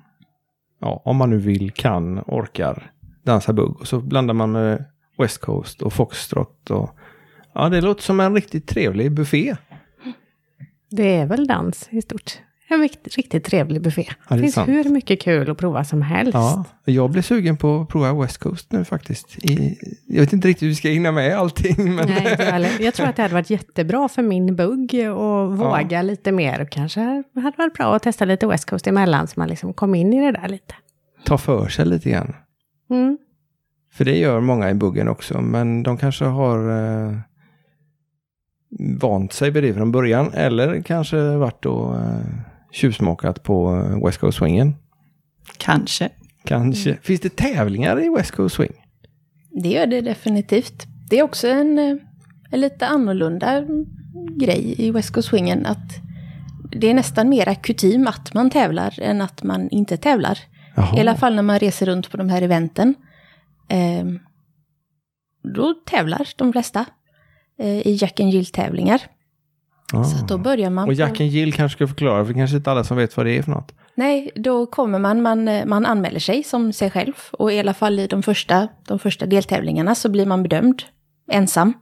[0.79, 2.91] ja, om man nu vill, kan, orkar
[3.23, 3.79] dansa bugg.
[3.79, 4.85] Och så blandar man med
[5.17, 6.89] West Coast och Foxtrot och
[7.53, 9.55] ja, det låter som en riktigt trevlig buffé.
[10.89, 12.39] Det är väl dans i stort.
[12.71, 14.07] En riktigt, riktigt trevlig buffé.
[14.29, 14.69] det finns sant.
[14.69, 16.33] hur mycket kul att prova som helst.
[16.33, 19.37] Ja, jag blir sugen på att prova West Coast nu faktiskt.
[19.45, 22.93] I, jag vet inte riktigt hur vi ska hinna med allting, men Nej, jag jag
[22.93, 26.61] tror att det hade varit jättebra för min bugg och våga lite mer.
[26.61, 27.01] Och kanske
[27.35, 30.31] hade varit bra att testa lite West Coast emellan så man liksom kom in i
[30.31, 30.75] det där lite.
[31.25, 32.33] ta för sig lite grann.
[32.89, 33.17] Mm.
[33.93, 37.17] För det gör många i buggen också, men de kanske har eh,
[38.79, 42.19] vant sig vid det från början eller kanske varit och eh,
[42.71, 44.75] tjuvsmakat på eh, West Coast Swingen.
[45.57, 46.09] Kanske.
[46.43, 46.97] Kanske.
[47.01, 48.73] Finns det tävlingar i West Coast Swing?
[49.51, 50.87] Det gör det definitivt.
[51.09, 51.95] Det är också en, eh,
[52.51, 53.63] en lite annorlunda
[54.39, 55.65] grej i West Coast Swingen.
[55.65, 56.01] Att
[56.71, 60.39] det är nästan mera kutym att man tävlar än att man inte tävlar.
[60.75, 60.97] Jaha.
[60.97, 62.95] I alla fall när man reser runt på de här eventen.
[63.67, 64.05] Eh,
[65.55, 66.85] då tävlar de flesta
[67.59, 69.01] eh, i Jack and Jill-tävlingar.
[69.93, 70.03] Ah.
[70.03, 70.87] Så då börjar man...
[70.87, 73.25] Och Jack and Jill kanske ska förklara, för det kanske inte alla som vet vad
[73.25, 73.71] det är för något.
[73.95, 77.13] Nej, då kommer man, man, man anmäler sig som sig själv.
[77.31, 80.83] Och i alla fall i de första, de första deltävlingarna så blir man bedömd
[81.31, 81.73] ensam.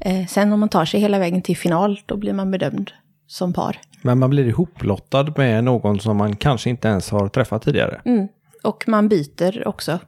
[0.00, 2.90] Eh, sen om man tar sig hela vägen till final, då blir man bedömd
[3.26, 3.80] som par.
[4.02, 8.28] Men man blir ihoplottad med någon som man kanske inte ens har träffat tidigare Mm.
[8.62, 9.98] Och man byter också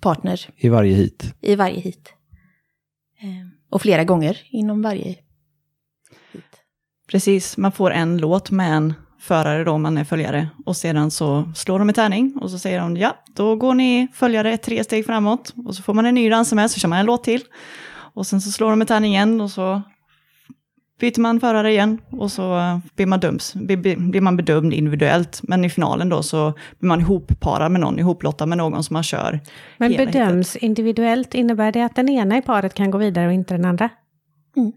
[0.00, 1.34] partner i varje hit.
[1.40, 2.12] i varje hit.
[3.22, 3.28] Eh,
[3.70, 5.16] och flera gånger inom varje.
[7.10, 10.48] Precis, man får en låt med en förare då om man är följare.
[10.66, 14.08] Och sedan så slår de en tärning och så säger de ja, då går ni
[14.14, 15.54] följare tre steg framåt.
[15.66, 17.40] Och så får man en ny dansa med, så kör man en låt till.
[18.14, 19.82] Och sen så slår de en tärning igen och så
[21.00, 22.00] byter man förare igen.
[22.10, 22.60] Och så
[22.96, 25.40] blir man, döms, blir, man bedömd individuellt.
[25.42, 29.02] Men i finalen då så blir man ihopparad med någon, ihoplottad med någon som man
[29.02, 29.40] kör.
[29.78, 33.54] Men bedöms individuellt, innebär det att den ena i paret kan gå vidare och inte
[33.54, 33.88] den andra?
[34.56, 34.72] Mm.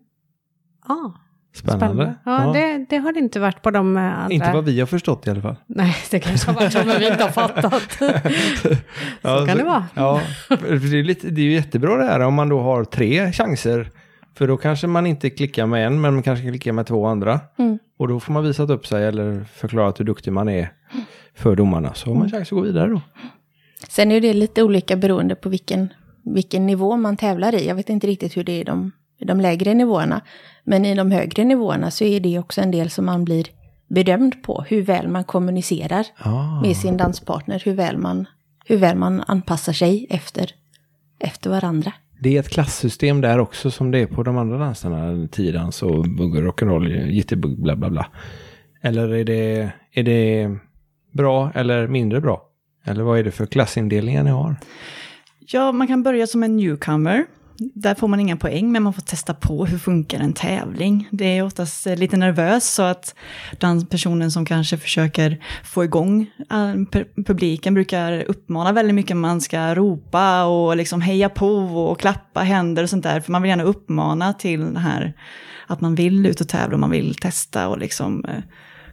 [0.88, 1.12] Ah,
[1.58, 2.16] Spännande.
[2.26, 4.34] Ja, Det, det har det inte varit på de eh, andra.
[4.34, 5.56] Inte vad vi har förstått i alla fall.
[5.68, 8.00] Nej, det kanske har varit så, men vi inte har fattat.
[9.22, 9.86] Ja, kan det vara.
[9.94, 12.84] Ja, för det är, lite, det är ju jättebra det här om man då har
[12.84, 13.90] tre chanser.
[14.38, 17.40] För då kanske man inte klickar med en, men man kanske klickar med två andra.
[17.58, 17.80] Mm.
[18.00, 20.70] Och då får man visat upp sig eller förklarat hur duktig man är
[21.36, 21.94] för domarna.
[21.94, 23.02] Så har man chans att gå vidare då.
[23.90, 25.94] Sen är det lite olika beroende på vilken,
[26.24, 27.68] vilken nivå man tävlar i.
[27.68, 30.22] Jag vet inte riktigt hur det är i de, i de lägre nivåerna.
[30.64, 33.46] Men i de högre nivåerna så är det också en del som man blir
[33.88, 34.66] bedömd på.
[34.68, 36.62] Hur väl man kommunicerar Ah.
[36.62, 37.62] med sin danspartner.
[37.66, 38.26] Hur väl man,
[38.66, 40.52] hur väl man anpassar sig efter,
[41.20, 41.94] efter varandra.
[42.22, 45.28] Det är ett klasssystem där också som det är på de andra danserna.
[45.28, 48.08] Tiodans och bugg och rock'n'roll, jitterbugg, bla bla bla.
[48.82, 50.50] Eller är det, är det
[51.12, 52.42] bra eller mindre bra?
[52.86, 54.56] Eller vad är det för klassindelningar ni har?
[55.40, 57.26] Ja, man kan börja som en newcomer.
[57.60, 61.08] Där får man inga poäng, men man får testa på hur funkar en tävling.
[61.12, 63.16] Det är oftast eh, lite nervöst, så att
[63.60, 69.18] den personen som kanske försöker få igång eh, publiken brukar uppmana väldigt mycket.
[69.18, 71.48] Man ska ropa och liksom heja på
[71.90, 73.20] och klappa händer och sånt där.
[73.20, 75.14] För man vill gärna uppmana till det här
[75.68, 78.44] att man vill ut och tävla och man vill testa och liksom eh,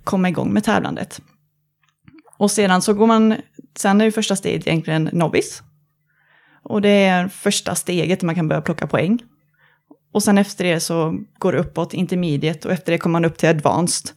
[0.05, 1.21] komma igång med tävlandet.
[2.39, 3.35] Och sedan så går man,
[3.77, 5.63] sen är ju första steget egentligen novice.
[6.65, 9.19] Och det är första steget där man kan börja plocka poäng.
[10.13, 13.39] Och sen efter det så går det uppåt, intermediate, och efter det kommer man upp
[13.39, 14.11] till advanced.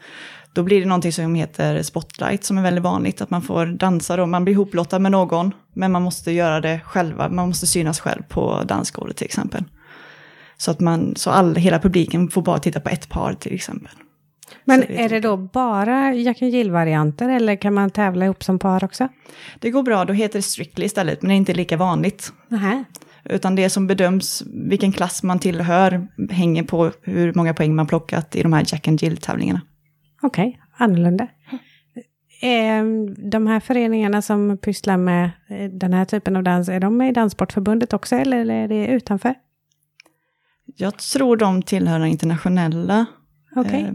[0.54, 4.18] Då blir det någonting som heter spotlight, som är väldigt vanligt, att man får dansa
[4.18, 8.00] då, man blir ihoplottad med någon, men man måste göra det själva, man måste synas
[8.00, 9.64] själv på dansgolvet till exempel.
[10.58, 13.92] Så att man, så all, hela publiken får bara titta på ett par till exempel.
[14.66, 18.60] Men det är det då bara Jack and Jill-varianter eller kan man tävla ihop som
[18.60, 19.08] par också?
[19.60, 22.34] Det går bra, då heter det strictly istället, men det är inte lika vanligt.
[22.48, 22.84] Nähä.
[23.24, 28.36] Utan det som bedöms, vilken klass man tillhör, hänger på hur många poäng man plockat
[28.36, 29.62] i de här Jack and Jill-tävlingarna.
[30.22, 31.28] Okej, annorlunda.
[32.42, 32.84] Eh,
[33.32, 37.10] De här föreningarna som pysslar med eh, den här typen av dans, är de med
[37.10, 39.34] i Danssportförbundet också eller är det utanför?
[40.76, 43.06] Jag tror de tillhör den internationella,
[43.56, 43.94] Okej.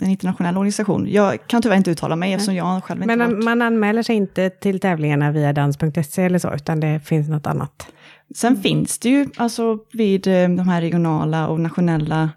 [0.00, 1.06] En internationell organisation.
[1.10, 3.44] Jag kan tyvärr inte uttala mig eftersom jag själv inte Men varit.
[3.44, 7.88] man, anmäler sig inte till tävlingarna via dans.se eller så, utan det finns något annat?
[8.34, 12.30] Sen finns det ju, alltså vid eh, de här regionala och nationella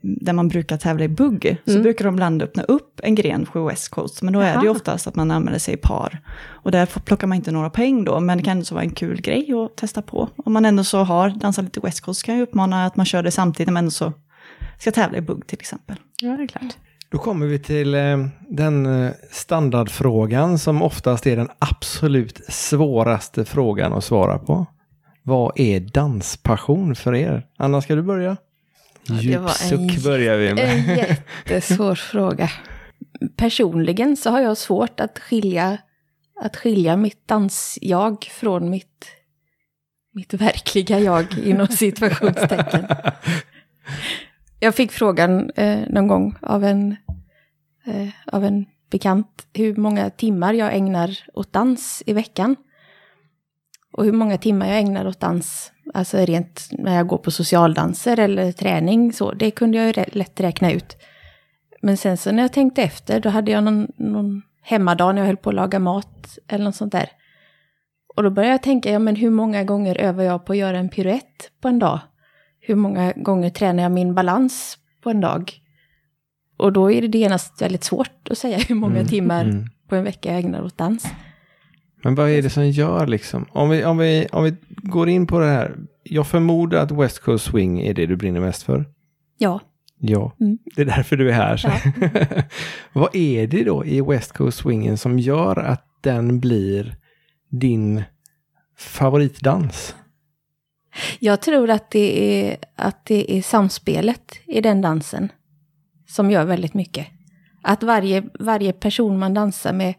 [0.00, 3.66] där man brukar tävla i bugg, så brukar de ibland öppna upp en gren på
[3.66, 4.22] West Coast.
[4.22, 4.76] Men då är det ju Jaha.
[4.76, 6.20] oftast att man använder sig i par.
[6.46, 9.20] Och där plockar man inte några poäng då, men det kan ändå vara en kul
[9.20, 10.28] grej att testa på.
[10.36, 13.22] Om man ändå så har dansat lite West Coast kan jag uppmana att man kör
[13.22, 14.12] det samtidigt, men ändå så
[14.78, 15.96] ska tävla i bugg till exempel.
[16.22, 16.76] Ja, det är klart.
[17.08, 23.92] Då kommer vi till eh, den eh, standardfrågan som oftast är den absolut svåraste frågan
[23.92, 24.66] att svara på.
[25.22, 27.46] Vad är danspassion för er?
[27.56, 28.36] Anna, ska du börja?
[29.06, 30.64] det Djup var en suck börjar vi med.
[30.64, 32.50] En jättesvår fråga.
[33.36, 35.78] Personligen så har jag svårt att skilja,
[36.40, 39.06] att skilja mitt dansjag från mitt,
[40.14, 42.86] mitt verkliga jag inom situationstecken.
[44.60, 46.96] Jag fick frågan eh, någon gång av en,
[47.86, 52.56] eh, av en bekant hur många timmar jag ägnar åt dans i veckan.
[53.92, 58.18] Och hur många timmar jag ägnar åt dans, alltså rent när jag går på socialdanser
[58.18, 60.96] eller träning, så det kunde jag ju lätt räkna ut.
[61.82, 65.26] Men sen så när jag tänkte efter, då hade jag någon, någon hemmadag när jag
[65.26, 67.08] höll på att laga mat eller något sånt där.
[68.16, 70.78] Och då började jag tänka, ja men hur många gånger övar jag på att göra
[70.78, 72.00] en piruett på en dag?
[72.66, 75.52] Hur många gånger tränar jag min balans på en dag?
[76.56, 79.64] Och då är det genast väldigt svårt att säga hur många Mm, timmar mm.
[79.88, 81.06] på en vecka jag ägnar åt dans.
[82.04, 83.46] Men vad är det som gör liksom?
[83.52, 85.76] Om vi, om, vi, om vi går in på det här.
[86.02, 88.84] Jag förmodar att West Coast Swing är det du brinner mest för.
[89.38, 89.60] Ja,
[89.98, 90.58] Ja, Mm.
[90.76, 91.62] det är därför du är här.
[92.92, 96.96] vad är det då i West Coast Swingen som gör att den blir
[97.50, 98.02] din
[98.78, 99.94] favoritdans?
[101.18, 105.32] Jag tror att det är, att det är samspelet i den dansen
[106.08, 107.06] som gör väldigt mycket.
[107.62, 109.94] Att varje, varje person man dansar med,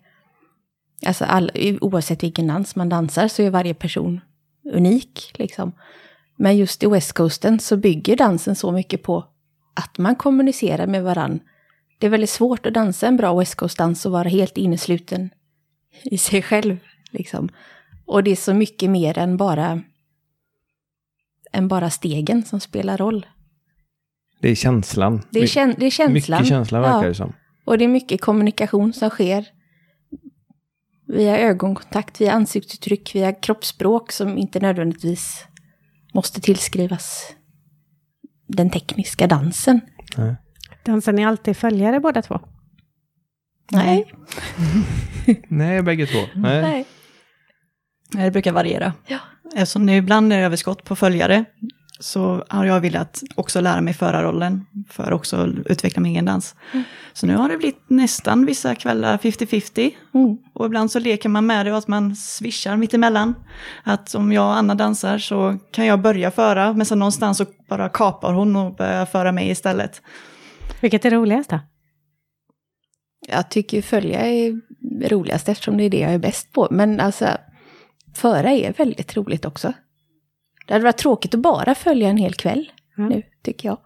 [1.05, 4.21] alltså all, oavsett vilken dans man dansar så är varje person
[4.73, 5.31] unik.
[5.33, 5.71] Liksom.
[6.35, 9.25] Men just i West Coasten så bygger dansen så mycket på
[9.73, 11.39] att man kommunicerar med varann.
[11.99, 15.29] Det är väldigt svårt att dansa en bra West Coast-dans och vara helt innesluten
[16.03, 16.77] i sig själv.
[17.11, 17.49] Liksom.
[18.05, 19.81] Och det är så mycket mer än bara
[21.53, 23.25] än bara stegen som spelar roll.
[24.41, 25.21] Det är känslan.
[25.29, 26.13] Det är, käns- det är känslan.
[26.41, 27.07] Mycket känsla verkar Ja.
[27.07, 27.33] det som.
[27.65, 29.45] Och det är mycket kommunikation som sker
[31.07, 35.45] via ögonkontakt, via ansiktsuttryck, via kroppsspråk som inte nödvändigtvis
[36.13, 37.33] måste tillskrivas
[38.47, 39.81] den tekniska dansen.
[40.17, 40.35] Nej.
[40.85, 42.39] Dansar ni alltid följare båda två?
[43.71, 44.13] Nej.
[45.47, 46.19] Nej, bägge två.
[46.35, 46.85] Nej.
[48.13, 48.93] Nej, Det brukar variera.
[49.07, 49.19] Ja.
[49.57, 51.45] Eftersom det ibland är överskott på följare
[51.99, 56.55] så har jag velat också lära mig förarrollen för också att utveckla min egen dans.
[57.13, 59.91] Så nu har det blivit nästan vissa kvällar 50-50.
[60.13, 60.37] Mm.
[60.53, 63.35] Och ibland så leker man med det och att man swishar mittemellan.
[63.83, 67.45] Att om jag och Anna dansar så kan jag börja föra, men så någonstans så
[67.69, 70.01] bara kapar hon och börjar föra mig istället.
[70.81, 71.59] Vilket är roligast då?
[73.27, 74.61] Jag tycker följa är
[75.09, 76.67] roligast eftersom det är det jag är bäst på.
[76.71, 77.27] Men alltså,
[78.15, 79.73] föra är väldigt roligt också.
[80.67, 83.09] Det hade varit tråkigt att bara följa en hel kväll Mm.
[83.09, 83.77] nu, tycker jag.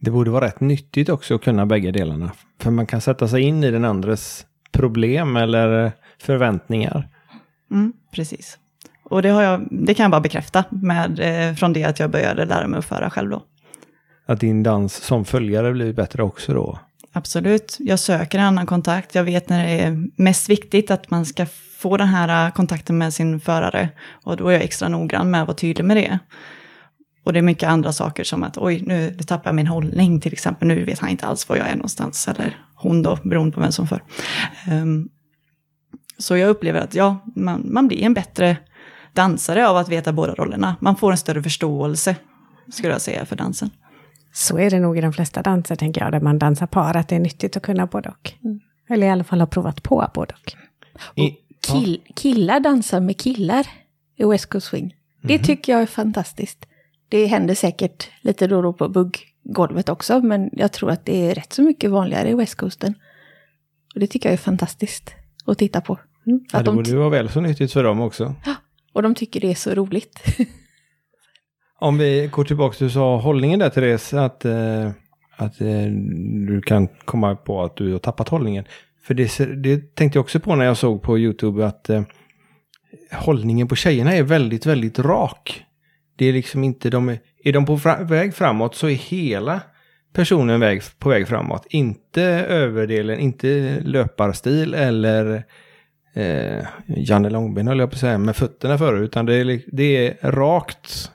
[0.00, 2.32] Det borde vara rätt nyttigt också att kunna bägge delarna.
[2.60, 7.08] För man kan sätta sig in i den andres problem eller förväntningar.
[7.70, 8.58] Mm, precis.
[9.04, 12.10] Och det, har jag, det kan jag bara bekräfta med, eh, från det att jag
[12.10, 13.42] började lära mig att föra själv då.
[14.26, 16.78] Att din dans som följare blir bättre också då.
[17.12, 19.14] Absolut, jag söker en annan kontakt.
[19.14, 21.46] Jag vet när det är mest viktigt att man ska
[21.78, 23.88] få den här eh, kontakten med sin förare.
[24.24, 26.18] Och då är jag extra noggrann med att vara tydlig med det.
[27.24, 30.32] Och det är mycket andra saker som att oj, nu tappar jag min hållning till
[30.32, 30.68] exempel.
[30.68, 32.28] Nu vet han inte alls var jag är någonstans.
[32.28, 34.02] Eller hon då, beroende på vem som för.
[34.70, 35.08] Ehm,
[36.18, 38.56] så jag upplever att ja, man, man blir en bättre
[39.12, 40.76] dansare av att veta båda rollerna.
[40.80, 42.16] Man får en större förståelse,
[42.72, 43.70] skulle jag säga, för dansen.
[44.32, 47.08] Så är det nog i de flesta danser, tänker jag, där man dansar par, att
[47.08, 48.32] det är nyttigt att kunna både och.
[48.88, 50.52] Eller i alla fall ha provat på både och.
[51.18, 51.36] I,
[51.72, 53.66] Kill, killar dansar med killar
[54.16, 54.94] i West Coast Swing.
[55.22, 56.66] Det tycker jag är fantastiskt.
[57.08, 61.30] Det händer säkert lite då och då på bugggolvet också, men jag tror att det
[61.30, 62.94] är rätt så mycket vanligare i West Coasten.
[63.94, 65.14] Och det tycker jag är fantastiskt
[65.46, 65.98] att titta på.
[66.24, 68.34] ja, Att det de borde vara väl så nyttigt för dem också.
[68.92, 70.20] och de tycker det är så roligt.
[71.80, 74.90] Om vi går tillbaka till du sa hållningen där Therese, att, eh,
[75.36, 75.86] att eh,
[76.46, 78.64] du kan komma på att du har tappat hållningen.
[79.08, 82.02] För det, det tänkte jag också på när jag såg på YouTube att eh,
[83.12, 85.64] hållningen på tjejerna är väldigt, väldigt rak.
[86.16, 89.60] Det är liksom inte, de är, är de på fra, väg framåt så är hela
[90.12, 91.66] personen väg, på väg framåt.
[91.70, 95.44] Inte överdelen, inte löparstil eller
[96.14, 100.06] eh, Janne Långben höll jag på att säga, med fötterna före, utan det är, det
[100.06, 101.10] är rakt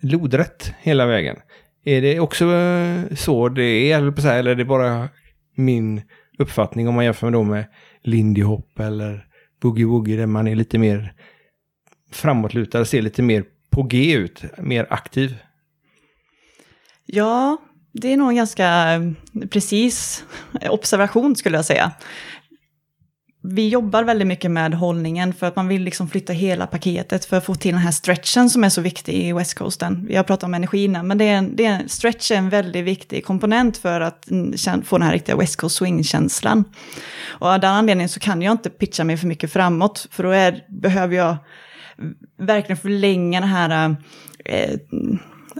[0.00, 1.36] lodrätt hela vägen.
[1.84, 5.08] Är det också eh, så det är, eller är det bara
[5.54, 6.02] min
[6.38, 7.64] uppfattning om man jämför med, då med
[8.02, 9.26] Lindy Hop eller
[9.60, 11.14] Boogie Woogie där man är lite mer
[12.12, 15.36] framåtlutad, ser lite mer på G ut, mer aktiv?
[17.06, 17.56] Ja,
[17.92, 19.00] det är nog en ganska
[19.50, 20.24] precis
[20.70, 21.92] observation skulle jag säga.
[23.44, 27.36] Vi jobbar väldigt mycket med hållningen för att man vill liksom flytta hela paketet för
[27.36, 30.06] att få till den här stretchen som är så viktig i West Coasten.
[30.08, 32.84] Vi har pratat om energin, men det är en, det är, stretch är en väldigt
[32.84, 34.28] viktig komponent för att
[34.84, 36.64] få den här riktiga West Coast swing-känslan.
[37.28, 40.30] Och av den anledningen så kan jag inte pitcha mig för mycket framåt, för då
[40.30, 41.36] är, behöver jag
[42.38, 43.96] verkligen förlänga den här
[44.44, 44.78] eh, eh,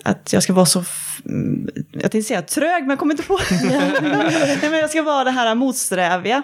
[0.04, 0.84] att jag ska vara så,
[1.26, 3.38] mm, jag tänkte säga trög, men jag kommer inte på.
[3.50, 6.42] Nej, men jag ska vara det här motsträviga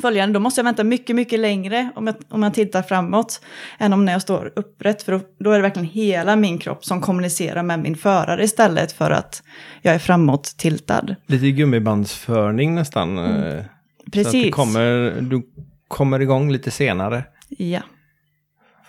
[0.00, 3.40] följande, då måste jag vänta mycket, mycket längre om jag, om jag tittar framåt
[3.78, 5.02] än om när jag står upprätt.
[5.02, 8.92] För då, då, är det verkligen hela min kropp som kommunicerar med min förare istället
[8.92, 9.42] för att
[9.82, 11.16] jag är framåt tiltad.
[11.26, 13.18] Lite gummibandsförning nästan.
[13.18, 13.64] Mm.
[14.12, 14.32] Precis.
[14.32, 15.42] Så att du, kommer, du
[15.88, 17.24] kommer igång lite senare.
[17.48, 17.80] Ja.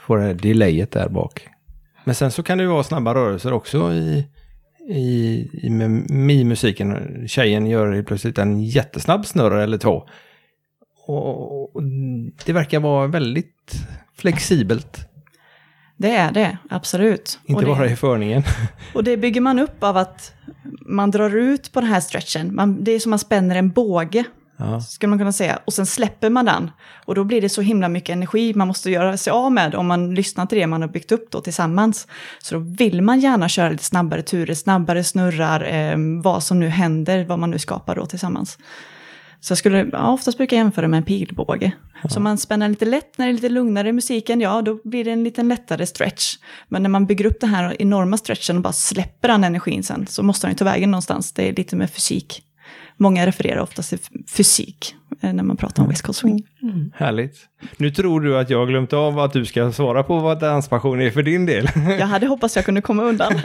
[0.06, 1.48] Får det delayet där bak.
[2.04, 4.28] Men sen så kan det ju vara snabba rörelser också i,
[4.90, 6.98] i, i med musiken.
[7.28, 10.08] Tjejen gör plötsligt en jättesnabb snurr eller två.
[11.06, 11.84] Och, och
[12.46, 13.74] det verkar vara väldigt
[14.18, 15.10] flexibelt.
[15.98, 17.40] Det är det, absolut.
[17.46, 18.44] Inte det, bara i förningen.
[18.94, 20.34] Och det bygger man upp av att
[20.86, 22.56] man drar ut på den här stretchen.
[22.56, 24.26] Man, det är som man spänner en båge
[24.58, 24.82] Ja.
[24.82, 25.60] Skulle man kunna säga.
[25.66, 26.72] Och sen släpper man den.
[27.06, 29.88] Och då blir det så himla mycket energi man måste göra sig av med om
[29.88, 32.08] man lyssnar till det man har byggt upp då tillsammans.
[32.40, 36.68] Så då vill man gärna köra lite snabbare turer, snabbare snurrar, eh, vad som nu
[36.68, 38.58] händer, vad man nu skapar då tillsammans.
[39.44, 41.72] Så jag skulle ja, oftast brukar jämföra med en pilbåge.
[42.04, 42.10] Ja.
[42.10, 45.06] Så man spänner lite lätt när det är lite lugnare i musiken, ja då blir
[45.06, 46.36] det en lite lättare stretch.
[46.68, 50.08] Men när man bygger upp den här enorma stretchen och bara släpper den energin sen
[50.08, 51.32] så måste den ju ta vägen någonstans.
[51.32, 52.44] Det är lite med fysik
[52.98, 56.48] många refererar oftast till fysik eh, när man pratar om West Coast Swing.
[56.62, 56.92] Mm.
[56.96, 57.38] Härligt.
[57.78, 61.02] Nu tror du att jag har glömt av att du ska svara på vad danspassion
[61.02, 61.70] är för din del.
[62.00, 63.34] Jag hade hoppats jag kunde komma undan.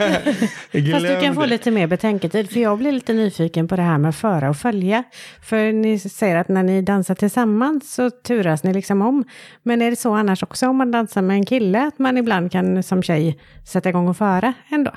[0.91, 3.97] Fast du kan få lite mer betänketid, för jag blir lite nyfiken på det här
[3.97, 5.03] med föra och följa.
[5.43, 9.23] För ni säger att när ni dansar tillsammans så turas ni liksom om.
[9.63, 12.51] Men är det så annars också om man dansar med en kille, att man ibland
[12.51, 14.91] kan som tjej sätta igång och föra ändå?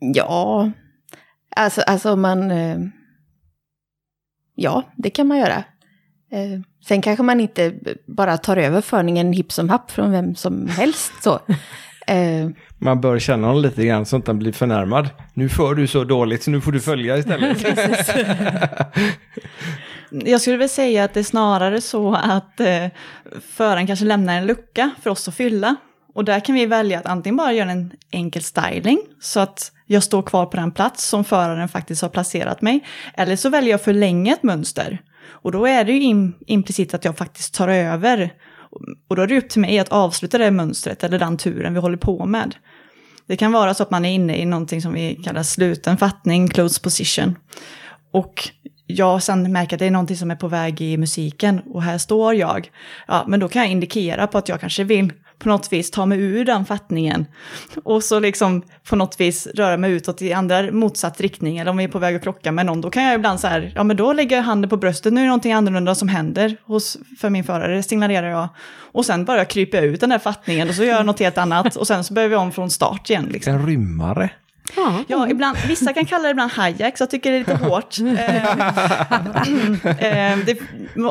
[0.00, 0.70] Ja,
[1.56, 2.50] Alltså, alltså man...
[2.50, 2.78] Eh,
[4.54, 5.64] ja, det kan man göra.
[6.30, 7.74] Eh, sen kanske man inte
[8.06, 11.12] bara tar över förningen hipp som happ från vem som helst.
[11.22, 11.38] Så.
[12.08, 15.08] Eh, man bör känna honom lite grann så att han blir förnärmad.
[15.34, 17.66] Nu för du så dåligt så nu får du följa istället.
[20.10, 22.86] Jag skulle väl säga att det är snarare så att eh,
[23.42, 25.76] föraren kanske lämnar en lucka för oss att fylla.
[26.18, 30.02] Och där kan vi välja att antingen bara göra en enkel styling så att jag
[30.02, 32.84] står kvar på den plats som föraren faktiskt har placerat mig.
[33.14, 35.02] Eller så väljer jag att förlänga ett mönster.
[35.28, 38.32] Och då är det ju implicit att jag faktiskt tar över.
[39.08, 41.80] Och då är det upp till mig att avsluta det mönstret eller den turen vi
[41.80, 42.54] håller på med.
[43.26, 46.48] Det kan vara så att man är inne i någonting som vi kallar sluten fattning,
[46.48, 47.36] close position.
[48.12, 48.48] Och
[48.86, 51.98] jag sen märker att det är någonting som är på väg i musiken och här
[51.98, 52.70] står jag.
[53.08, 56.06] Ja, men då kan jag indikera på att jag kanske vill på något vis ta
[56.06, 57.26] mig ur den fattningen.
[57.84, 61.58] Och så liksom på något vis röra mig utåt i andra motsatt riktning.
[61.58, 63.46] Eller om vi är på väg att krocka med någon, då kan jag ibland så
[63.46, 66.08] här, ja men då lägger jag handen på bröstet, nu är det någonting annorlunda som
[66.08, 68.48] händer hos, för min förare, signalerar jag.
[68.92, 71.38] Och sen bara kryper jag ut den där fattningen och så gör jag något helt
[71.38, 73.28] annat och sen så börjar vi om från start igen.
[73.30, 73.54] Liksom.
[73.54, 74.30] En rymmare.
[74.88, 77.54] Ja, ja ibland, vissa kan kalla det ibland hijack, så jag tycker det är lite
[77.64, 77.98] hårt.
[77.98, 78.44] eh,
[80.32, 80.58] eh, det,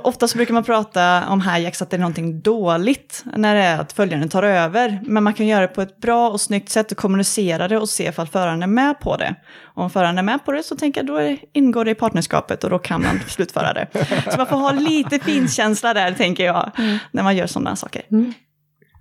[0.03, 3.93] oftast brukar man prata om hijacks att det är någonting dåligt när det är att
[3.93, 4.99] följaren tar över.
[5.03, 7.89] Men man kan göra det på ett bra och snyggt sätt och kommunicera det och
[7.89, 9.35] se ifall föraren är med på det.
[9.63, 12.63] Och om föraren är med på det så tänker jag då ingår det i partnerskapet
[12.63, 13.87] och då kan man slutföra det.
[14.31, 16.97] Så man får ha lite finkänsla där, tänker jag, mm.
[17.11, 18.01] när man gör sådana saker.
[18.11, 18.33] Mm.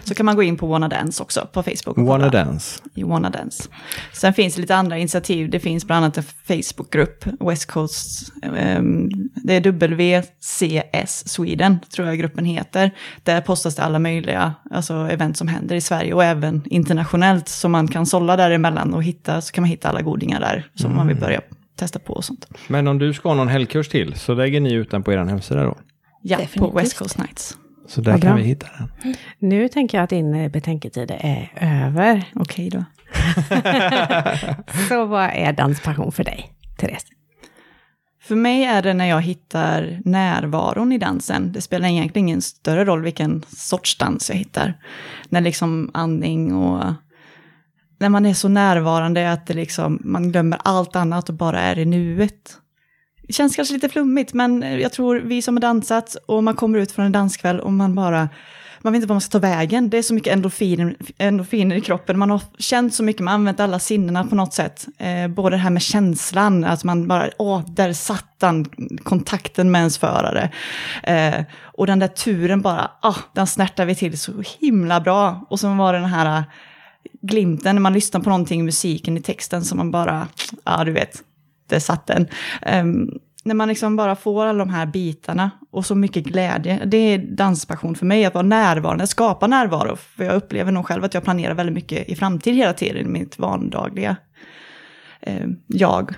[0.04, 1.98] så kan man gå in på Wanna Dance också på Facebook.
[1.98, 2.28] Wanna.
[2.28, 2.82] Dance.
[2.94, 3.68] i Wanna Dance.
[4.12, 5.50] Sen finns det lite andra initiativ.
[5.50, 12.18] Det finns bland annat en Facebookgrupp, West Coast, ehm, det är WCS Sweden, tror jag
[12.18, 12.90] gruppen heter.
[13.22, 17.48] Där postas det alla möjliga alltså, event som händer i Sverige och även internationellt.
[17.48, 20.96] Så man kan sålla däremellan och hitta, så kan man hitta alla godingar där som
[20.96, 21.40] man vill börja
[21.80, 22.46] testa på och sånt.
[22.68, 25.18] Men om du ska ha någon helgkurs till så lägger ni ut den på er
[25.18, 25.78] hemsida då.
[26.22, 26.72] Ja, Definitivt.
[26.72, 27.58] på West Coast Nights.
[27.88, 28.42] Så där Vad kan bra.
[28.42, 29.14] vi hitta den.
[29.38, 32.24] Nu tänker jag att din eh, betänketid är över.
[32.34, 32.84] Okej då.
[34.88, 37.06] Så vad är danspassion för dig, Therese?
[38.22, 41.52] För mig är det när jag hittar närvaron i dansen.
[41.52, 44.74] Det spelar egentligen ingen större roll vilken sorts dans jag hittar.
[45.28, 46.84] När liksom andning och
[48.00, 51.78] när man är så närvarande att det liksom, man glömmer allt annat och bara är
[51.78, 52.56] i nuet.
[53.26, 56.78] Det känns kanske lite flummigt, men jag tror vi som har dansat och man kommer
[56.78, 58.28] ut från en danskväll och man bara,
[58.80, 59.90] man vet inte vad man ska ta vägen.
[59.90, 63.34] Det är så mycket endorfiner, endorfiner i kroppen, man har känt så mycket, man har
[63.34, 64.86] använt alla sinnena på något sätt.
[64.98, 68.64] Eh, både det här med känslan, att man bara, åh, där satt den,
[69.02, 70.50] kontakten med ens förare.
[71.02, 75.46] Eh, och den där turen bara, ah, den snärtar vi till så himla bra.
[75.50, 76.44] Och så var det den här
[77.22, 80.28] glimten när man lyssnar på någonting, i musiken i texten som man bara,
[80.64, 81.22] ja du vet,
[81.68, 82.22] det satt den.
[82.22, 82.28] Um,
[82.62, 83.08] ehm,
[83.44, 87.18] när man liksom bara får alla de här bitarna och så mycket glädje, det är
[87.18, 89.96] danspassion för mig, att vara närvarande, skapa närvaro.
[89.96, 93.08] För jag upplever nog själv att jag planerar väldigt mycket i framtid hela tiden, i
[93.08, 94.16] mitt vardagliga
[95.20, 96.14] eh, jag,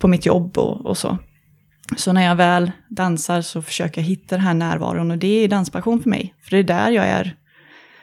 [0.00, 1.18] på mitt jobb och, och så.
[1.96, 5.48] Så när jag väl dansar så försöker jag hitta den här närvaron och det är
[5.48, 6.34] danspassion för mig.
[6.42, 7.36] För det är där jag är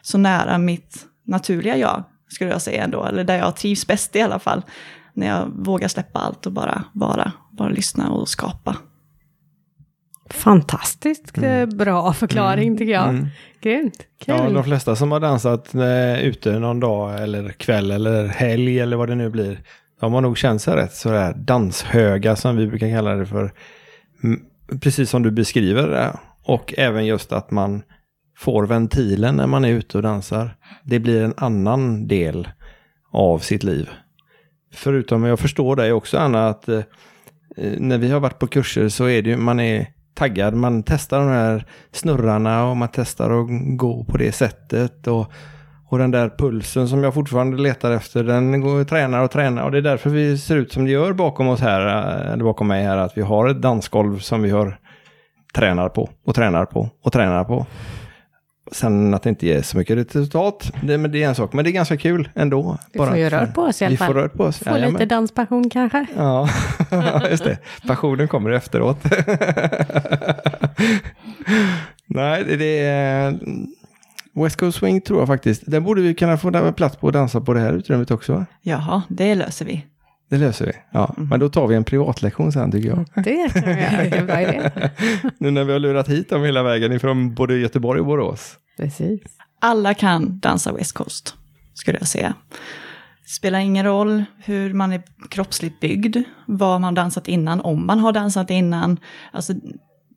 [0.02, 3.06] så nära mitt naturliga jag, skulle jag säga ändå.
[3.06, 4.62] Eller där jag trivs bäst i alla fall.
[5.14, 8.76] När jag vågar släppa allt och bara vara, bara lyssna och skapa.
[10.30, 13.10] Fantastiskt eh, bra förklaring tycker jag.
[13.10, 13.28] Mm.
[13.62, 14.36] Grymt, kul.
[14.38, 18.98] Ja, de flesta som har dansat eh, ute någon dag eller kväll eller helg eller
[18.98, 19.60] vad det nu blir.
[20.00, 23.54] De har nog känt sig rätt sådär danshöga som vi brukar kalla det för.
[24.24, 24.42] Mm,
[24.82, 26.20] Precis som du beskriver det.
[26.44, 27.84] Och även just att man
[28.38, 30.56] får ventilen när man är ute och dansar.
[30.84, 32.48] Det blir en annan del
[33.12, 33.90] av sitt liv.
[34.74, 36.82] Förutom, jag förstår dig också Anna, att eh,
[37.78, 41.20] när vi har varit på kurser så är det ju, man är taggad, man testar
[41.20, 45.08] de här snurrarna och man testar att gå på det sättet.
[45.08, 45.32] Och,
[45.90, 49.64] och den där pulsen som jag fortfarande letar efter, den går tränar och tränar.
[49.64, 52.44] Och det är därför vi ser ut som det gör bakom oss här, eh, eller
[52.44, 54.80] bakom mig här, att vi har ett dansgolv som vi har
[55.54, 57.66] tränar på och tränar på och tränar på.
[58.72, 61.54] Sen att det inte ger så mycket resultat, det, men det är en sak.
[61.54, 62.78] Men det är ganska kul ändå.
[62.94, 64.08] Vi får ju rör på oss i alla Vi fall.
[64.08, 64.58] får rör på oss.
[64.60, 66.06] Få lite danspassion kanske.
[66.16, 66.50] Ja,
[67.32, 67.58] just det.
[67.88, 68.98] Passionen kommer efteråt.
[72.06, 73.40] Nej, det- är...
[74.44, 75.64] West Coast Swing tror jag faktiskt.
[75.66, 78.34] Den borde vi kunna få plats på att dansa på det här utrymmet också.
[78.34, 78.46] va?
[78.62, 79.86] Jaha, det löser vi.
[80.30, 80.72] Det löser vi.
[80.92, 83.06] Ja, men då tar vi en privatlektion sen tycker jag.
[83.24, 84.72] Det kan vi göra, vilken bra idé.
[85.38, 88.58] Nu när vi har lurat hit dem hela vägen ifrån både Göteborg och Borås.
[88.78, 89.22] Precis.
[89.62, 91.36] Alla kan dansa West Coast,
[91.74, 92.34] skulle jag säga.
[93.26, 98.00] Spelar ingen roll hur man är kroppsligt byggd, vad man har dansat innan, om man
[98.00, 98.98] har dansat innan.
[99.32, 99.54] Alltså,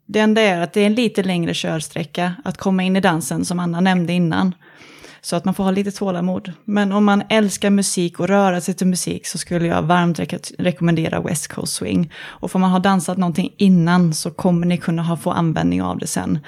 [0.06, 3.44] det enda är att det är en lite längre körsträcka att komma in i dansen,
[3.44, 4.54] som Anna nämnde innan.
[5.22, 6.52] Så att man får ha lite tålamod.
[6.64, 10.54] Men om man älskar musik och röra sig till musik så skulle jag varmt rek-
[10.58, 12.12] rekommendera West Coast Swing.
[12.22, 15.98] Och får man ha dansat någonting innan så kommer ni kunna ha, få användning av
[15.98, 16.38] det sen.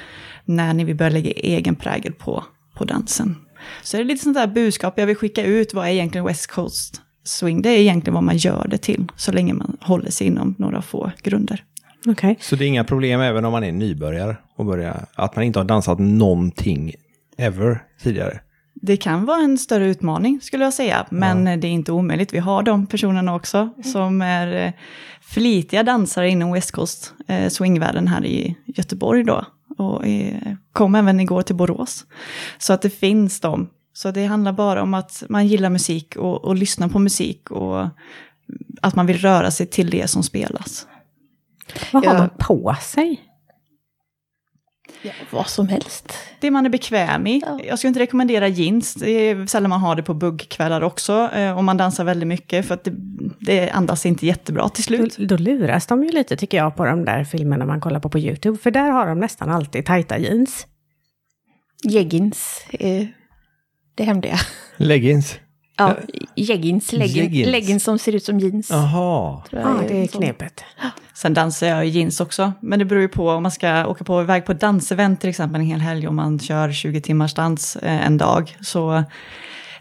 [0.45, 2.45] När ni vill börja lägga egen prägel på,
[2.75, 3.37] på dansen.
[3.83, 5.75] Så det är lite sånt där budskap jag vill skicka ut.
[5.75, 7.63] Vad är egentligen West Coast Swing?
[7.63, 9.09] Det är egentligen vad man gör det till.
[9.17, 11.65] Så länge man håller sig inom några få grunder.
[12.07, 12.37] Okej.
[12.41, 15.59] Så det är inga problem även om man är nybörjare och börjar, att man inte
[15.59, 16.95] har dansat någonting
[17.39, 18.41] ever tidigare.
[18.85, 22.33] Det kan vara en större utmaning skulle jag säga, men det är inte omöjligt.
[22.35, 24.73] Vi har de personerna också som är eh,
[25.21, 29.45] flitiga dansare inom West Coast eh, swingvärlden här i Göteborg då.
[29.79, 32.05] Och eh, kom även igår till Borås.
[32.59, 33.69] Så att det finns dem.
[33.93, 37.89] Så det handlar bara om att man gillar musik och, och lyssnar på musik och
[38.83, 40.87] att man vill röra sig till det som spelas.
[41.93, 42.19] Vad har Ja.
[42.19, 43.21] man på sig?
[45.03, 46.13] Ja, vad som helst.
[46.41, 47.43] Det man är bekväm i.
[47.47, 47.61] Ja.
[47.65, 48.95] Jag skulle inte rekommendera jeans.
[48.95, 51.31] Det är sällan man har det på buggkvällar också.
[51.35, 52.67] Eh, om man dansar väldigt mycket.
[52.67, 52.93] För att det,
[53.41, 55.17] det andas inte jättebra till slut.
[55.17, 58.09] Då, då luras de ju lite tycker jag på de där filmerna man kollar på
[58.09, 58.59] på YouTube.
[58.59, 60.67] För där har de nästan alltid tajta jeans.
[61.85, 63.13] Jeggings är
[63.95, 64.37] det hemliga.
[64.77, 65.39] Leggings.
[65.89, 68.71] Ja, jeggings, leggings, leggings som ser ut som jeans.
[68.71, 69.43] Jaha.
[69.51, 70.65] Ja, det är knepet.
[71.15, 72.53] Sen dansar jag i jeans också.
[72.61, 75.31] Men det beror ju på om man ska åka på iväg på ett dansevent till
[75.31, 76.09] exempel en hel helg.
[76.09, 78.57] Om man kör 20 timmars dans eh, en dag.
[78.61, 79.05] Så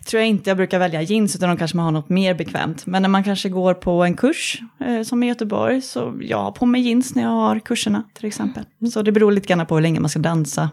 [0.05, 2.85] tror jag inte jag brukar välja jeans utan då kanske man har något mer bekvämt.
[2.85, 6.51] Men när man kanske går på en kurs eh, som i Göteborg så jag har
[6.51, 8.63] på mig jeans när jag har kurserna till exempel.
[8.93, 10.69] Så det beror lite grann på hur länge man ska dansa.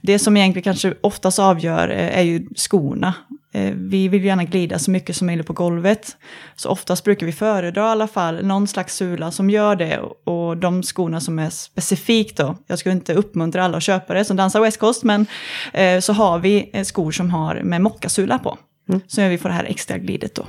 [0.00, 3.14] Det som egentligen kanske oftast avgör eh, är ju skorna.
[3.52, 6.16] Eh, Vi vill gärna glida så mycket som möjligt på golvet.
[6.56, 9.98] Så oftast brukar vi föredra i alla fall någon slags sula som gör det.
[10.24, 14.24] Och de skorna som är specifikt då, jag skulle inte uppmuntra alla att köpa det
[14.24, 15.26] som dansar West Coast, men
[15.72, 18.58] eh, så har vi eh, skor som har med mockasula på.
[19.06, 20.46] Så gör vi får det här extra glidet då.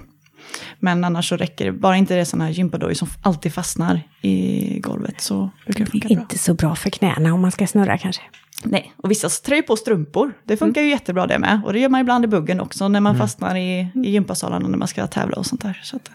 [0.79, 4.01] Men annars så räcker det, bara inte det är sådana här gympadojor som alltid fastnar
[4.21, 6.17] i golvet så brukar det funka bra.
[6.21, 8.21] Inte så bra för knäna om man ska snurra kanske.
[8.63, 10.33] Nej, och vissa trär ju på strumpor.
[10.43, 11.61] Det funkar ju jättebra det med.
[11.65, 14.77] Och det gör man ibland i buggen också när man fastnar i, i gympasalarna när
[14.77, 15.79] man ska tävla och sånt där.
[15.83, 16.11] Så att,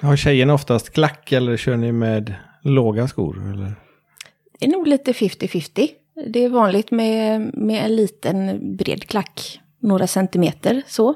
[0.00, 3.50] Har tjejerna oftast klack eller kör ni med låga skor?
[3.52, 3.72] Eller?
[4.58, 5.88] Det är nog lite 50-50.
[6.32, 11.14] Det är vanligt med, med en liten bred klack, några centimeter så.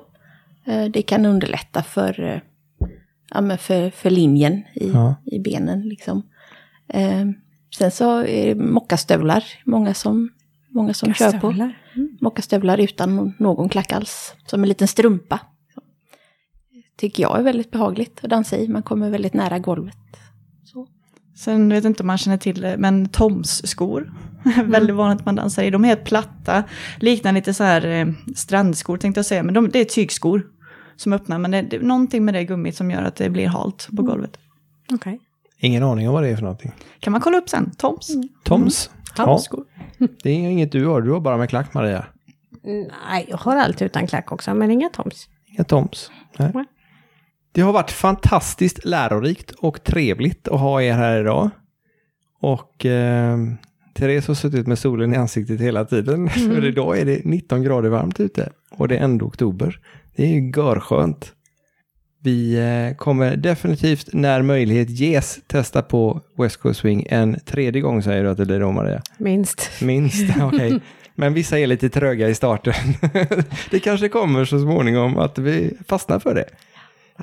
[0.66, 2.40] Eh, Det kan underlätta för, eh,
[3.30, 5.14] ja, men för, för linjen i, Ja.
[5.26, 5.80] i benen.
[5.88, 6.22] Liksom.
[7.78, 10.30] Sen så är det mockastövlar, många som,
[10.68, 11.38] många som kör på.
[11.38, 11.78] Stövlar.
[12.20, 15.40] Mockastövlar utan någon klack alls, som en liten strumpa.
[16.96, 19.96] Tycker jag är väldigt behagligt att dansa i, man kommer väldigt nära golvet.
[20.64, 20.88] Så.
[21.36, 24.12] Sen vet jag inte om man känner till det, men Toms-skor.
[24.64, 25.70] Väldigt vanligt att man dansar i.
[25.70, 26.64] De är helt platta,
[26.96, 30.46] liknar lite så här eh, strandskor tänkte jag säga, men de, det är tygskor
[30.96, 31.38] som öppnar.
[31.38, 34.02] Men det, det är någonting med det gummit som gör att det blir halt på
[34.02, 34.38] golvet.
[34.92, 35.20] Okej.
[35.62, 36.72] Ingen aning om vad det är för någonting.
[37.00, 38.10] Kan man kolla upp sen, Toms.
[38.44, 38.90] Toms?
[39.16, 39.64] Ja, Tomskor.
[40.22, 42.06] det är inget du har, du har bara med klack Maria.
[42.62, 45.28] Nej, jag har allt utan klack också, men inga Toms.
[45.46, 46.10] Inga Toms.
[46.38, 46.52] Nej.
[47.52, 51.50] Det har varit fantastiskt lärorikt och trevligt att ha er här idag.
[52.40, 53.38] Och eh,
[53.94, 56.28] Therese har suttit med solen i ansiktet hela tiden.
[56.30, 58.52] För idag är det 19 grader varmt ute.
[58.70, 59.80] Och det är ändå oktober.
[60.16, 61.32] Det är ju görskönt.
[62.22, 68.02] Vi eh, kommer definitivt när möjlighet ges testa på West Coast Swing en tredje gång
[68.02, 69.02] säger du att det blir då Maria.
[69.18, 69.70] Minst.
[69.82, 70.80] Minst, okej.
[71.14, 72.74] Men vissa är lite tröga i starten.
[73.70, 76.44] det kanske kommer så småningom att vi fastnar för det.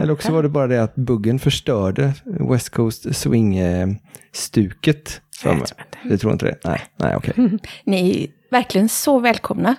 [0.01, 5.21] Eller också var det bara det att buggen förstörde West Coast Swing-stuket.
[5.43, 5.73] Jag tror inte.
[6.03, 6.57] Du tror inte det?
[6.63, 7.33] Nej, nej okej.
[7.83, 9.75] Ni är verkligen så välkomna.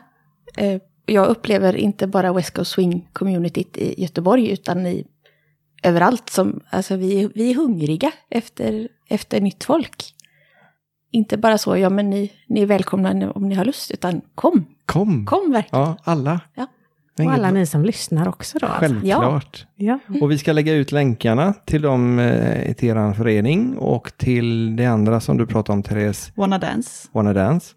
[1.09, 5.07] Jag upplever inte bara West Coast Swing-communityt i Göteborg, utan i,
[5.83, 6.31] överallt.
[6.31, 10.15] Som, alltså vi, vi är hungriga efter, efter nytt folk.
[11.11, 14.67] Inte bara så, ja men ni, ni är välkomna om ni har lust, utan kom,
[14.87, 15.27] Kom!
[15.27, 15.85] kom verkligen.
[15.85, 16.41] Ja, alla.
[16.55, 16.67] Ja.
[17.25, 18.67] Och alla ni som lyssnar också då.
[18.67, 18.81] Alltså.
[18.81, 19.67] Självklart.
[19.77, 19.99] Ja.
[20.21, 24.87] Och vi ska lägga ut länkarna till dem eh, till er förening och till det
[24.87, 27.09] andra som du pratade om Therese, Wanna Dance.
[27.13, 27.75] Wanna Dance.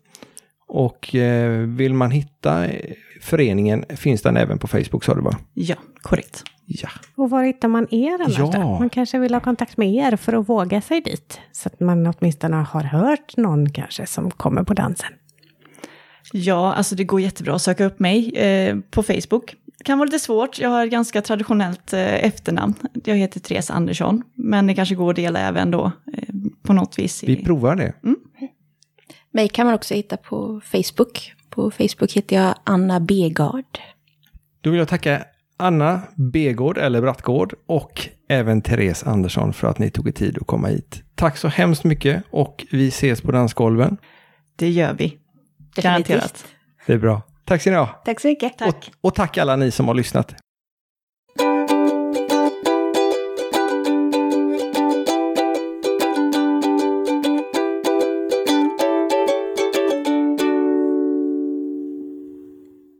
[0.67, 2.65] Och eh, vill man hitta
[3.21, 5.37] föreningen finns den även på Facebook sa du va?
[5.53, 6.43] Ja, korrekt.
[6.65, 6.89] Ja.
[7.15, 8.51] Och var hittar man er annars Ja.
[8.53, 8.59] då?
[8.79, 11.39] Man kanske vill ha kontakt med er för att våga sig dit.
[11.51, 15.09] Så att man åtminstone har hört någon kanske som kommer på dansen.
[16.33, 19.55] Ja, alltså det går jättebra att söka upp mig eh, på Facebook.
[19.77, 22.73] Det kan vara lite svårt, jag har ett ganska traditionellt eh, efternamn.
[23.03, 26.23] Jag heter Therese Andersson, men det kanske går att dela även då eh,
[26.63, 27.23] på något vis.
[27.23, 27.93] Vi provar det.
[29.33, 31.33] Mig kan man också hitta på Facebook.
[31.51, 33.79] På Facebook heter jag Anna Begard.
[34.61, 35.23] Då vill jag tacka
[35.57, 40.47] Anna Begård eller Brattgård och även Therese Andersson för att ni tog er tid att
[40.47, 41.03] komma hit.
[41.15, 43.97] Tack så hemskt mycket och vi ses på dansgolven.
[44.55, 45.17] det gör vi.
[45.75, 46.45] Garanterat.
[46.85, 47.21] Det är bra.
[47.45, 48.01] Tack ska ni ha.
[48.05, 48.61] Tack så mycket.
[48.61, 50.35] Och, och tack alla ni som har lyssnat.